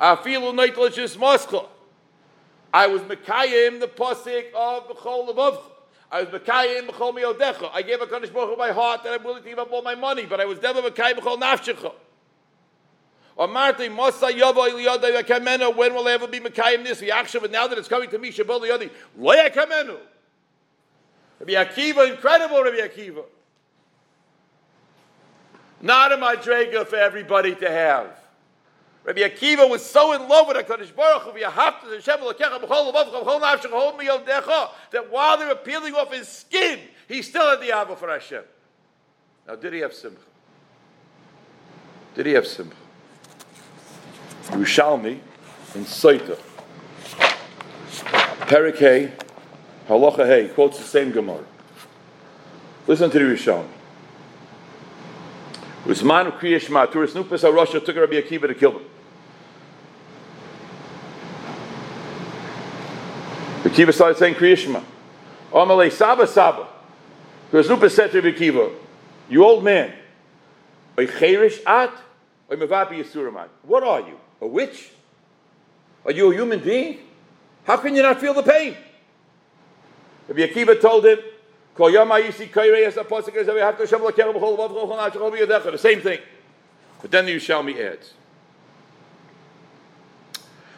Afilu 0.00 0.54
neitel 0.54 0.92
just 0.92 1.18
moskla. 1.18 1.66
I 2.72 2.86
was 2.86 3.02
mekayim 3.02 3.80
the 3.80 3.88
pasuk 3.88 4.52
of 4.54 4.88
b'chol 4.88 5.28
lebavcha. 5.28 5.71
I 6.12 6.22
was 6.22 6.28
mekayim 6.28 6.88
b'chol 6.88 7.14
miyodecha. 7.14 7.70
I 7.72 7.80
gave 7.80 8.02
a 8.02 8.06
kaddish 8.06 8.28
baruch 8.28 8.58
my 8.58 8.70
heart 8.70 9.02
that 9.02 9.14
I'm 9.14 9.24
willing 9.24 9.42
to 9.42 9.48
give 9.48 9.58
up 9.58 9.72
all 9.72 9.80
my 9.80 9.94
money, 9.94 10.26
but 10.26 10.40
I 10.40 10.44
was 10.44 10.60
never 10.60 10.82
mekayim 10.82 11.14
b'chol 11.14 11.40
nafshecha. 11.40 11.92
Or 13.34 13.48
Marty 13.48 13.88
Mosa 13.88 14.30
Yovo 14.30 14.68
Iliyodai 14.70 15.22
Kamenu. 15.22 15.74
When 15.74 15.94
will 15.94 16.06
I 16.06 16.12
ever 16.12 16.28
be 16.28 16.38
Mekayim 16.38 16.84
this? 16.84 17.00
Yaksha? 17.00 17.40
But 17.40 17.50
now 17.50 17.66
that 17.66 17.78
it's 17.78 17.88
coming 17.88 18.10
to 18.10 18.18
me, 18.18 18.30
Shabbat 18.30 18.90
Loya 19.18 19.50
Kamenu. 19.54 19.96
Rabbi 21.40 21.52
Akiva, 21.52 22.10
incredible 22.10 22.62
Rabbi 22.62 22.76
Akiva. 22.76 23.24
Not 25.80 26.12
a 26.12 26.16
madrega 26.18 26.86
for 26.86 26.96
everybody 26.96 27.54
to 27.54 27.70
have. 27.70 28.21
Rabbi 29.04 29.20
Akiva 29.20 29.68
was 29.68 29.84
so 29.84 30.12
in 30.12 30.28
love 30.28 30.46
with 30.46 30.56
HaKadosh 30.56 30.94
Baruch 30.94 31.22
Hu, 31.22 31.32
that 34.92 35.10
while 35.10 35.38
they 35.38 35.46
were 35.46 35.56
peeling 35.56 35.94
off 35.94 36.12
his 36.12 36.28
skin, 36.28 36.78
he 37.08 37.20
still 37.22 37.50
had 37.50 37.60
the 37.60 37.72
Abba 37.72 37.96
for 37.96 38.08
Hashem. 38.08 38.44
Now, 39.46 39.56
did 39.56 39.72
he 39.72 39.80
have 39.80 39.92
simcha? 39.92 40.22
Did 42.14 42.26
he 42.26 42.32
have 42.32 42.46
simcha? 42.46 42.76
Yerushalmi 44.44 45.18
in 45.74 45.84
Saita. 45.84 46.38
Perikei 48.42 49.10
Halacha 49.88 50.26
Hey 50.26 50.48
quotes 50.48 50.78
the 50.78 50.84
same 50.84 51.10
Gemara. 51.10 51.44
Listen 52.86 53.10
to 53.10 53.18
the 53.18 53.24
Rishon. 53.24 53.66
Usman 55.88 56.32
Kriyash 56.32 56.68
Maturis 56.68 57.12
Nupas 57.12 57.52
Russia 57.52 57.80
took 57.80 57.96
Rabbi 57.96 58.14
Akiva 58.14 58.46
to 58.46 58.54
kill 58.54 58.78
him. 58.78 58.84
Akiva 63.64 63.92
started 63.92 64.18
saying 64.18 64.34
Kriyashma. 64.34 64.82
Amalei 65.52 65.90
Saba 65.90 66.26
Saba. 66.26 66.68
Nupas 67.52 67.90
said 67.90 68.12
to 68.12 68.20
Rabbi 68.20 68.36
Akiva, 68.36 68.72
You 69.28 69.44
old 69.44 69.64
man, 69.64 69.92
Cherish 70.96 71.58
at 71.66 71.92
What 72.48 73.82
are 73.82 74.00
you? 74.00 74.20
A 74.40 74.46
witch? 74.46 74.90
Are 76.04 76.12
you 76.12 76.30
a 76.30 76.34
human 76.34 76.60
being? 76.60 76.98
How 77.64 77.76
can 77.76 77.94
you 77.94 78.02
not 78.02 78.20
feel 78.20 78.34
the 78.34 78.42
pain? 78.42 78.76
Rabbi 80.28 80.46
Akiva 80.46 80.80
told 80.80 81.06
him, 81.06 81.18
the 85.70 85.78
same 85.78 86.00
thing. 86.00 86.18
But 87.00 87.10
then 87.10 87.26
the 87.26 87.36
Yerushalmi 87.36 87.78
adds, 87.80 88.12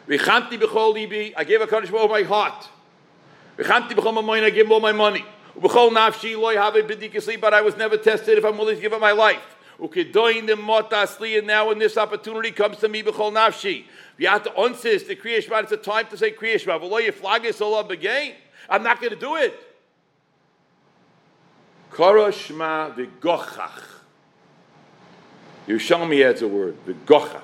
I 0.07 1.43
gave 1.43 1.61
a 1.61 1.67
Kaddish 1.67 1.91
all 1.91 2.07
my 2.07 2.23
heart. 2.23 2.69
I 3.57 4.49
gave 4.49 4.71
all 4.71 4.79
my 4.79 4.91
money. 4.91 5.25
But 5.59 5.75
I 7.53 7.61
was 7.61 7.77
never 7.77 7.97
tested 7.97 8.37
if 8.37 8.45
I'm 8.45 8.57
willing 8.57 8.75
to 8.75 8.81
give 8.81 8.93
up 8.93 9.01
my 9.01 9.11
life. 9.11 9.55
And 9.77 11.47
now 11.47 11.67
when 11.67 11.79
this 11.79 11.97
opportunity 11.97 12.51
comes 12.51 12.77
to 12.77 12.87
me, 12.87 13.03
b'chol 13.03 13.33
nafshi, 13.33 13.85
have 14.19 14.43
to 14.43 14.63
insist 14.63 15.07
the 15.07 15.15
Kriyashma. 15.15 15.63
It's 15.63 15.71
a 15.73 15.77
time 15.77 16.07
to 16.07 16.17
say 16.17 16.31
Kriyashma. 16.31 16.79
I'm 18.69 18.83
not 18.83 19.01
going 19.01 19.13
to 19.13 19.19
do 19.19 19.35
it. 19.35 19.74
Koroshma 21.95 22.93
v'gochach. 22.93 23.83
Yerushalmi 25.65 26.25
adds 26.25 26.41
a 26.41 26.47
word, 26.47 26.75
v'gochach. 26.85 27.41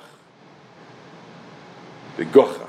V'gochach. 2.17 2.67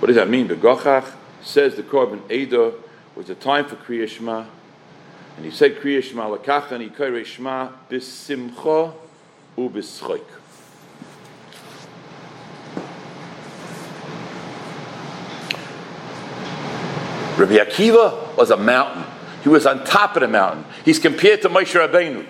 What 0.00 0.08
does 0.08 0.16
that 0.16 0.28
mean, 0.28 0.48
v'gochach? 0.48 1.14
Says 1.42 1.76
the 1.76 1.84
Korban 1.84 2.28
Eda 2.28 2.74
was 3.14 3.30
a 3.30 3.36
time 3.36 3.64
for 3.64 3.76
Kriya 3.76 4.08
and 5.36 5.44
he 5.44 5.52
said 5.52 5.76
Kriya 5.76 6.02
Shema 6.02 6.36
lakach, 6.36 6.72
and 6.72 6.82
he 6.82 6.90
Kriya 6.90 7.24
Shema 7.24 7.68
b'simcha 7.88 8.92
u'b'schoik. 9.56 10.24
Rabbi 17.38 17.56
Akiva 17.56 18.36
was 18.36 18.50
a 18.50 18.56
mountain. 18.56 19.04
He 19.42 19.48
was 19.48 19.66
on 19.66 19.84
top 19.84 20.16
of 20.16 20.20
the 20.20 20.28
mountain. 20.28 20.64
He's 20.84 20.98
compared 20.98 21.42
to 21.42 21.48
Moshe 21.48 21.74
Rabbeinu. 21.74 22.26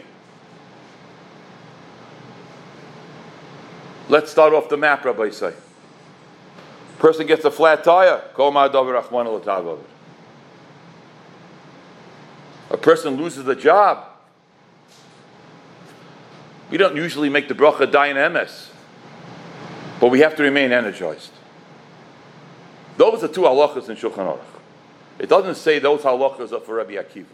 Let's 4.09 4.31
start 4.31 4.53
off 4.53 4.68
the 4.68 4.77
map, 4.77 5.05
Rabbi 5.05 5.31
say. 5.31 5.55
Person 6.99 7.27
gets 7.27 7.44
a 7.44 7.51
flat 7.51 7.83
tire, 7.83 8.23
a 12.70 12.77
person 12.77 13.16
loses 13.16 13.46
a 13.49 13.55
job. 13.55 14.05
We 16.70 16.77
don't 16.77 16.94
usually 16.94 17.29
make 17.29 17.49
the 17.49 17.55
bracha 17.55 17.90
dayan 17.90 18.14
emes, 18.14 18.68
but 20.01 20.09
we 20.09 20.20
have 20.20 20.37
to 20.37 20.42
remain 20.42 20.70
energized. 20.70 21.33
Those 22.96 23.25
are 23.25 23.29
two 23.29 23.42
halachas 23.42 23.88
in 23.88 23.96
Shulchan 23.96 24.18
Aruch. 24.18 24.60
It 25.20 25.28
doesn't 25.28 25.56
say 25.56 25.78
those 25.78 26.00
halachas 26.00 26.50
are 26.50 26.61
for 26.61 26.76
Rabbi 26.76 26.94
Akiva. 26.94 27.26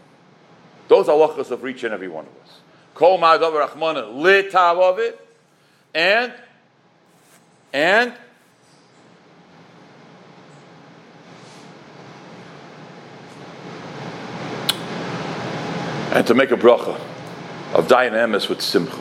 Those 0.89 1.07
halachas 1.07 1.51
are 1.51 1.57
for 1.57 1.69
each 1.69 1.85
and 1.85 1.93
every 1.93 2.09
one 2.09 2.25
of 2.25 2.31
us. 2.43 2.59
Kol 2.93 3.17
ma'adav 3.17 3.65
rachmana 3.65 4.13
litav 4.13 4.99
it, 4.99 5.25
and 5.95 6.33
and 7.71 8.13
and 16.11 16.27
to 16.27 16.33
make 16.33 16.51
a 16.51 16.57
bracha 16.57 16.99
of 17.73 17.87
dayan 17.87 18.11
emes 18.11 18.49
with 18.49 18.61
simcha. 18.61 18.97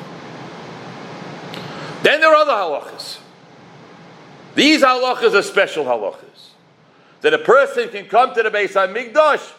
Then 2.05 2.21
there 2.21 2.31
are 2.31 2.37
other 2.37 2.53
halachas. 2.53 3.19
These 4.55 4.83
halachas 4.83 5.35
are 5.35 5.43
special 5.43 5.85
halachas 5.85 6.26
that 7.27 7.35
a 7.35 7.39
person 7.39 7.89
can 7.89 8.07
come 8.07 8.33
to 8.33 8.41
the 8.41 8.51
Beis 8.51 8.75
Hamikdash 8.75 9.53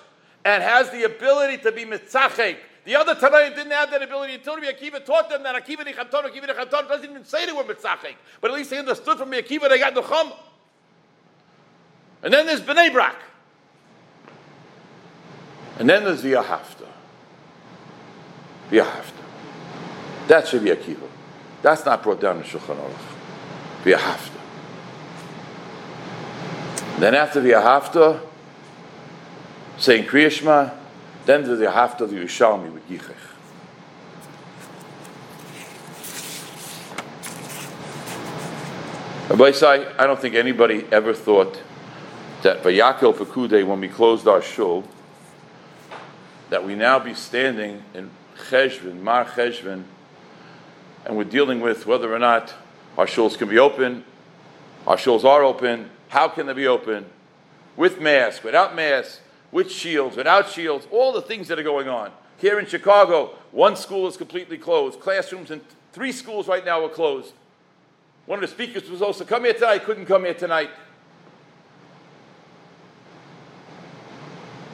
and 0.45 0.63
has 0.63 0.89
the 0.89 1.03
ability 1.03 1.57
to 1.57 1.69
be 1.69 1.83
mitzachek. 1.83 2.55
The 2.85 2.95
other 2.95 3.13
Tanaim 3.13 3.53
didn't 3.57 3.73
have 3.73 3.91
that 3.91 4.01
ability 4.01 4.35
until 4.35 4.55
Rabbi 4.55 4.71
Akiva 4.71 5.03
taught 5.05 5.29
them 5.29 5.43
that 5.43 5.53
Akiva 5.61 5.83
Nichamton, 5.83 6.31
Akiva 6.31 6.47
Nichamton 6.47 6.87
doesn't 6.87 7.09
even 7.09 7.25
say 7.25 7.45
they 7.45 7.51
were 7.51 7.65
mitzachek, 7.65 8.15
but 8.39 8.51
at 8.51 8.55
least 8.55 8.69
they 8.69 8.77
understood 8.77 9.17
from 9.17 9.31
Akiva 9.31 9.67
they 9.67 9.79
got 9.79 9.93
chum. 9.95 10.31
And 12.23 12.33
then 12.33 12.45
there's 12.45 12.61
Bnei 12.61 12.89
Brak. 12.89 13.17
And 15.77 15.89
then 15.89 16.05
there's 16.05 16.21
the 16.21 16.31
Ahafta. 16.31 16.87
The 18.69 18.77
Ahafta. 18.77 19.11
That's 20.29 20.53
Rabbi 20.53 20.67
Akiva. 20.67 21.09
That's 21.61 21.83
not 21.83 22.01
brought 22.01 22.21
down 22.21 22.37
in 22.37 22.43
Shulchan 22.43 22.77
Aruch. 22.77 23.83
The 23.83 23.91
Ahafta. 23.91 24.36
Then 26.97 27.13
after 27.13 27.39
the 27.39 27.51
Ahafta, 27.51 28.21
saying 29.77 30.05
Kriya 30.05 30.31
Shema, 30.31 30.71
then 31.27 31.43
the 31.43 31.65
Ahafta 31.65 32.01
of 32.01 32.09
the 32.09 32.17
Yerushalmi 32.17 32.73
with 32.73 32.89
Yichech. 32.89 33.13
Rabbi 39.29 39.51
Say, 39.51 39.85
I 39.99 40.07
don't 40.07 40.19
think 40.19 40.33
anybody 40.33 40.87
ever 40.91 41.13
thought 41.13 41.61
that 42.41 42.63
Vayakel 42.63 43.13
Pekude, 43.13 43.67
when 43.67 43.79
we 43.79 43.89
closed 43.89 44.27
our 44.27 44.41
shul, 44.41 44.83
that 46.49 46.65
we 46.65 46.73
now 46.73 46.97
be 46.97 47.13
standing 47.13 47.83
in 47.93 48.09
Cheshvan, 48.49 49.01
Mar 49.01 49.25
Cheshvan, 49.25 49.83
and 51.05 51.15
we're 51.15 51.25
dealing 51.25 51.59
with 51.59 51.85
whether 51.85 52.11
or 52.11 52.19
not 52.19 52.55
our 52.97 53.05
shuls 53.05 53.37
can 53.37 53.49
be 53.49 53.59
open, 53.59 54.03
our 54.87 54.97
shuls 54.97 55.23
are 55.25 55.43
open, 55.43 55.91
how 56.09 56.27
can 56.27 56.47
they 56.47 56.53
be 56.53 56.67
open? 56.67 57.05
With 57.75 57.99
masks, 57.99 58.43
without 58.43 58.75
masks, 58.75 59.21
with 59.51 59.71
shields, 59.71 60.17
without 60.17 60.49
shields, 60.49 60.87
all 60.91 61.11
the 61.11 61.21
things 61.21 61.47
that 61.47 61.59
are 61.59 61.63
going 61.63 61.87
on. 61.87 62.11
Here 62.37 62.59
in 62.59 62.65
Chicago, 62.65 63.35
one 63.51 63.75
school 63.75 64.07
is 64.07 64.17
completely 64.17 64.57
closed. 64.57 64.99
Classrooms 64.99 65.51
in 65.51 65.61
three 65.91 66.11
schools 66.11 66.47
right 66.47 66.65
now 66.65 66.83
are 66.85 66.89
closed. 66.89 67.33
One 68.25 68.43
of 68.43 68.49
the 68.49 68.53
speakers 68.53 68.89
was 68.89 69.01
also 69.01 69.23
come 69.25 69.45
here 69.45 69.53
tonight, 69.53 69.83
couldn't 69.83 70.05
come 70.05 70.25
here 70.25 70.33
tonight. 70.33 70.69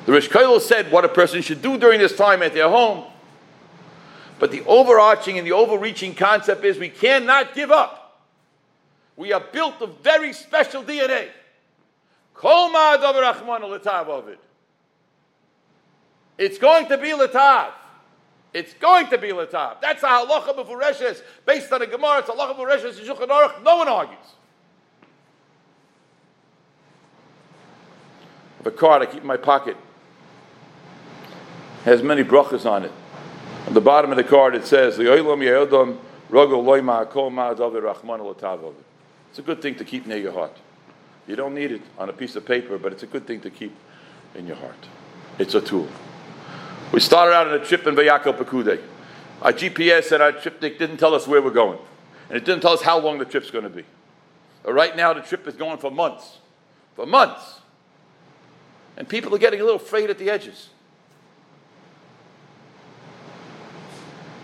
The 0.06 0.12
Rish 0.12 0.30
said 0.64 0.92
what 0.92 1.06
a 1.06 1.10
person 1.10 1.42
should 1.42 1.62
do 1.62 1.78
during 1.78 2.00
this 2.00 2.16
time 2.16 2.44
at 2.44 2.54
their 2.54 2.70
home. 2.70 3.06
But 4.40 4.52
the 4.52 4.62
overarching 4.66 5.38
and 5.38 5.48
the 5.48 5.54
overreaching 5.54 6.16
concept 6.16 6.66
is 6.66 6.78
we 6.78 6.90
cannot 6.90 7.56
give 7.56 7.72
up. 7.72 8.03
We 9.16 9.32
are 9.32 9.40
built 9.40 9.82
of 9.82 10.00
very 10.00 10.34
special 10.34 10.84
DNA. 10.84 11.28
It's 16.38 16.58
going 16.58 16.88
to 16.88 16.98
be 16.98 17.10
latav. 17.10 17.72
It's 18.54 18.74
going 18.74 19.08
to 19.08 19.18
be 19.18 19.30
latav. 19.30 19.82
That's 19.82 20.04
a 20.04 20.08
halacha 20.08 20.56
b'fureshes 20.56 21.22
based 21.46 21.72
on 21.72 21.82
a 21.82 21.88
gemara. 21.88 22.20
It's 22.20 22.30
a 22.30 22.34
halacha 22.34 22.56
b'fureshes 22.56 23.00
in 23.00 23.06
Shulchan 23.06 23.28
Aruch. 23.28 23.64
No 23.64 23.78
one 23.78 23.88
argues. 23.88 24.18
The 28.64 28.72
card 28.72 29.02
I 29.02 29.06
keep 29.06 29.22
in 29.22 29.28
my 29.28 29.38
pocket 29.38 29.78
has 31.84 32.02
many 32.02 32.24
brachas 32.24 32.66
on 32.70 32.84
it. 32.84 32.92
On 33.68 33.74
the 33.74 33.82
bottom 33.82 34.12
of 34.12 34.18
the 34.18 34.24
card 34.24 34.56
it 34.56 34.66
says, 34.66 34.98
It's 39.34 39.40
a 39.40 39.42
good 39.42 39.64
thing 39.64 39.74
to 39.78 39.84
keep 39.84 40.06
near 40.06 40.20
your 40.20 40.32
heart. 40.32 40.56
You 41.26 41.36
don't 41.36 41.56
need 41.56 41.72
it 41.72 41.82
on 41.98 42.08
a 42.08 42.14
piece 42.14 42.36
of 42.36 42.46
paper, 42.46 42.78
but 42.78 42.92
it's 42.92 43.02
a 43.02 43.08
good 43.08 43.26
thing 43.26 43.42
to 43.42 43.50
keep 43.50 43.76
in 44.36 44.46
your 44.46 44.58
heart. 44.58 44.78
It's 45.40 45.56
a 45.56 45.60
tool. 45.60 45.88
We 46.92 47.00
started 47.00 47.34
out 47.34 47.48
on 47.48 47.60
a 47.60 47.66
trip 47.66 47.88
in 47.88 47.96
Vayakal 47.96 48.38
Pekude. 48.38 48.80
Our 49.42 49.52
GPS 49.52 50.12
and 50.12 50.22
our 50.22 50.34
trip 50.34 50.62
didn't 50.62 50.98
tell 50.98 51.16
us 51.16 51.28
where 51.28 51.42
we're 51.42 51.50
going. 51.50 51.80
And 52.30 52.38
it 52.38 52.46
didn't 52.46 52.62
tell 52.62 52.74
us 52.74 52.84
how 52.84 53.00
long 53.00 53.18
the 53.18 53.26
trip's 53.26 53.50
going 53.50 53.64
to 53.64 53.72
be. 53.72 53.84
But 54.62 54.74
right 54.74 54.96
now, 54.96 55.14
the 55.14 55.22
trip 55.22 55.48
is 55.48 55.56
going 55.56 55.80
for 55.80 55.90
months. 55.90 56.38
For 56.96 57.08
months. 57.08 57.62
And 58.98 59.10
people 59.10 59.34
are 59.34 59.40
getting 59.40 59.62
a 59.62 59.64
little 59.64 59.80
afraid 59.80 60.12
at 60.12 60.20
the 60.20 60.30
edges. 60.30 60.70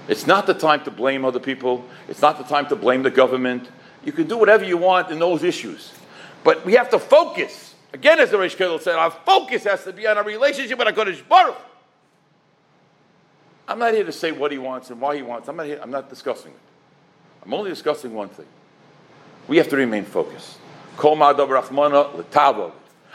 It's 0.07 0.25
not 0.25 0.47
the 0.47 0.55
time 0.55 0.83
to 0.85 0.89
blame 0.89 1.25
other 1.25 1.39
people. 1.39 1.85
It's 2.07 2.23
not 2.23 2.39
the 2.39 2.43
time 2.43 2.65
to 2.69 2.75
blame 2.75 3.03
the 3.03 3.11
government. 3.11 3.69
You 4.05 4.11
can 4.11 4.27
do 4.27 4.37
whatever 4.37 4.63
you 4.63 4.77
want 4.77 5.11
in 5.11 5.19
those 5.19 5.43
issues. 5.43 5.93
But 6.43 6.65
we 6.65 6.73
have 6.73 6.89
to 6.91 6.99
focus. 6.99 7.75
Again, 7.93 8.19
as 8.19 8.31
the 8.31 8.37
Rish 8.37 8.55
Kollel 8.55 8.79
said, 8.81 8.95
our 8.95 9.11
focus 9.11 9.63
has 9.65 9.83
to 9.83 9.93
be 9.93 10.07
on 10.07 10.17
our 10.17 10.23
relationship 10.23 10.77
with 10.77 10.87
HaKadosh 10.87 11.27
Baruch. 11.27 11.57
I'm 13.67 13.79
not 13.79 13.93
here 13.93 14.03
to 14.03 14.11
say 14.11 14.31
what 14.31 14.51
he 14.51 14.57
wants 14.57 14.89
and 14.89 14.99
why 14.99 15.15
he 15.15 15.21
wants. 15.21 15.47
I'm 15.47 15.55
not, 15.55 15.65
here, 15.65 15.79
I'm 15.81 15.91
not 15.91 16.09
discussing 16.09 16.51
it. 16.51 16.59
I'm 17.43 17.53
only 17.53 17.69
discussing 17.69 18.13
one 18.13 18.29
thing. 18.29 18.47
We 19.47 19.57
have 19.57 19.69
to 19.69 19.77
remain 19.77 20.05
focused. 20.05 20.57
Kol 20.97 21.17
ma'adav 21.17 21.47
rachmana 21.47 22.15
l'tavo. 22.15 22.71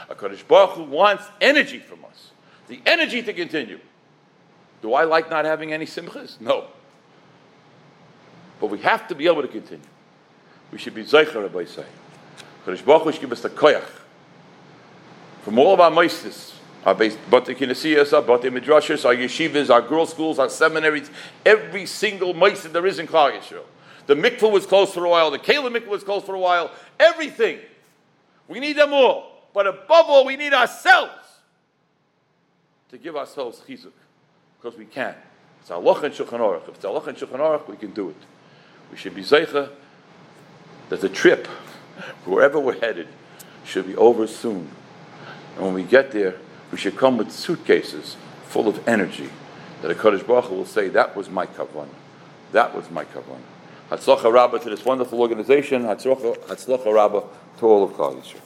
HaKadosh 0.09 0.47
Baruch 0.47 0.71
Hu 0.71 0.83
wants 0.83 1.23
energy 1.41 1.79
from 1.79 2.05
us. 2.05 2.31
The 2.67 2.81
energy 2.85 3.21
to 3.23 3.33
continue. 3.33 3.79
Do 4.81 4.93
I 4.93 5.03
like 5.03 5.29
not 5.29 5.45
having 5.45 5.73
any 5.73 5.85
simchas? 5.85 6.39
No. 6.39 6.67
But 8.59 8.67
we 8.67 8.79
have 8.79 9.07
to 9.07 9.15
be 9.15 9.27
able 9.27 9.41
to 9.41 9.47
continue. 9.47 9.85
We 10.75 10.79
should 10.79 10.93
be 10.93 11.05
zeicher, 11.05 11.41
Rabbi 11.41 11.63
say. 11.63 11.85
Kodesh 12.65 12.83
Baruch 12.85 13.03
Hu 13.15 13.21
give 13.21 13.31
us 13.31 13.39
the 13.39 13.49
koyach. 13.49 13.87
From 15.43 15.57
all 15.57 15.73
of 15.73 15.79
our 15.79 15.89
meisters, 15.89 16.53
our 16.83 16.93
base, 16.93 17.15
Bate 17.31 17.57
Kinesias, 17.57 18.11
our 18.11 18.21
Bate 18.21 18.51
Midrashas, 18.51 19.05
our 19.05 19.15
yeshivas, 19.15 19.69
our 19.69 19.81
girls' 19.81 20.09
schools, 20.09 20.37
our 20.37 20.49
seminaries, 20.49 21.09
every 21.45 21.85
single 21.85 22.33
meister 22.33 22.67
there 22.67 22.85
is 22.85 22.99
in 22.99 23.07
Klal 23.07 23.31
Yisrael. 23.31 23.63
The 24.07 24.15
mikvah 24.15 24.51
was 24.51 24.65
closed 24.65 24.93
for 24.93 25.05
a 25.05 25.09
while, 25.09 25.31
the 25.31 25.39
Kala 25.39 25.71
mikvah 25.71 25.87
was 25.87 26.03
closed 26.03 26.25
for 26.25 26.35
a 26.35 26.39
while, 26.39 26.69
everything. 26.99 27.59
We 28.49 28.59
need 28.59 28.75
them 28.75 28.91
all. 28.91 29.31
But 29.53 29.67
above 29.67 30.07
all, 30.09 30.25
we 30.25 30.35
need 30.35 30.53
ourselves 30.53 31.39
to 32.89 32.97
give 32.97 33.15
ourselves 33.15 33.61
chizuk. 33.65 33.93
Because 34.61 34.77
we 34.77 34.83
can. 34.83 35.15
It's 35.61 35.71
Allah 35.71 36.01
and 36.01 36.13
Shulchan 36.13 36.31
Aruch. 36.31 36.67
If 36.67 36.75
it's 36.75 36.83
Allah 36.83 37.01
and 37.07 37.17
Shulchan 37.17 37.39
Aruch, 37.39 37.65
we 37.69 37.77
can 37.77 37.91
do 37.91 38.09
it. 38.09 38.17
We 38.91 38.97
should 38.97 39.15
be 39.15 39.23
zeicha 39.23 39.69
that 40.89 41.01
the 41.01 41.09
trip, 41.09 41.47
wherever 42.25 42.59
we're 42.59 42.79
headed, 42.79 43.07
should 43.63 43.87
be 43.87 43.95
over 43.95 44.27
soon. 44.27 44.69
And 45.55 45.65
when 45.65 45.73
we 45.73 45.83
get 45.83 46.11
there, 46.11 46.35
we 46.71 46.77
should 46.77 46.97
come 46.97 47.17
with 47.17 47.31
suitcases 47.31 48.17
full 48.45 48.67
of 48.67 48.87
energy 48.87 49.29
that 49.81 49.91
a 49.91 49.95
Kaddish 49.95 50.23
Baruch 50.23 50.49
will 50.49 50.65
say, 50.65 50.87
that 50.89 51.15
was 51.15 51.29
my 51.29 51.45
kavan. 51.45 51.87
That 52.51 52.75
was 52.75 52.89
my 52.89 53.05
kavan. 53.05 53.39
Hatzlacha 53.89 54.31
Rabbah 54.31 54.59
to 54.59 54.69
this 54.69 54.83
wonderful 54.83 55.21
organization. 55.21 55.83
Hatzlacha 55.83 56.93
Rabbah 56.93 57.21
to 57.59 57.65
all 57.65 57.83
of 57.83 57.91
Yisrael. 57.91 58.41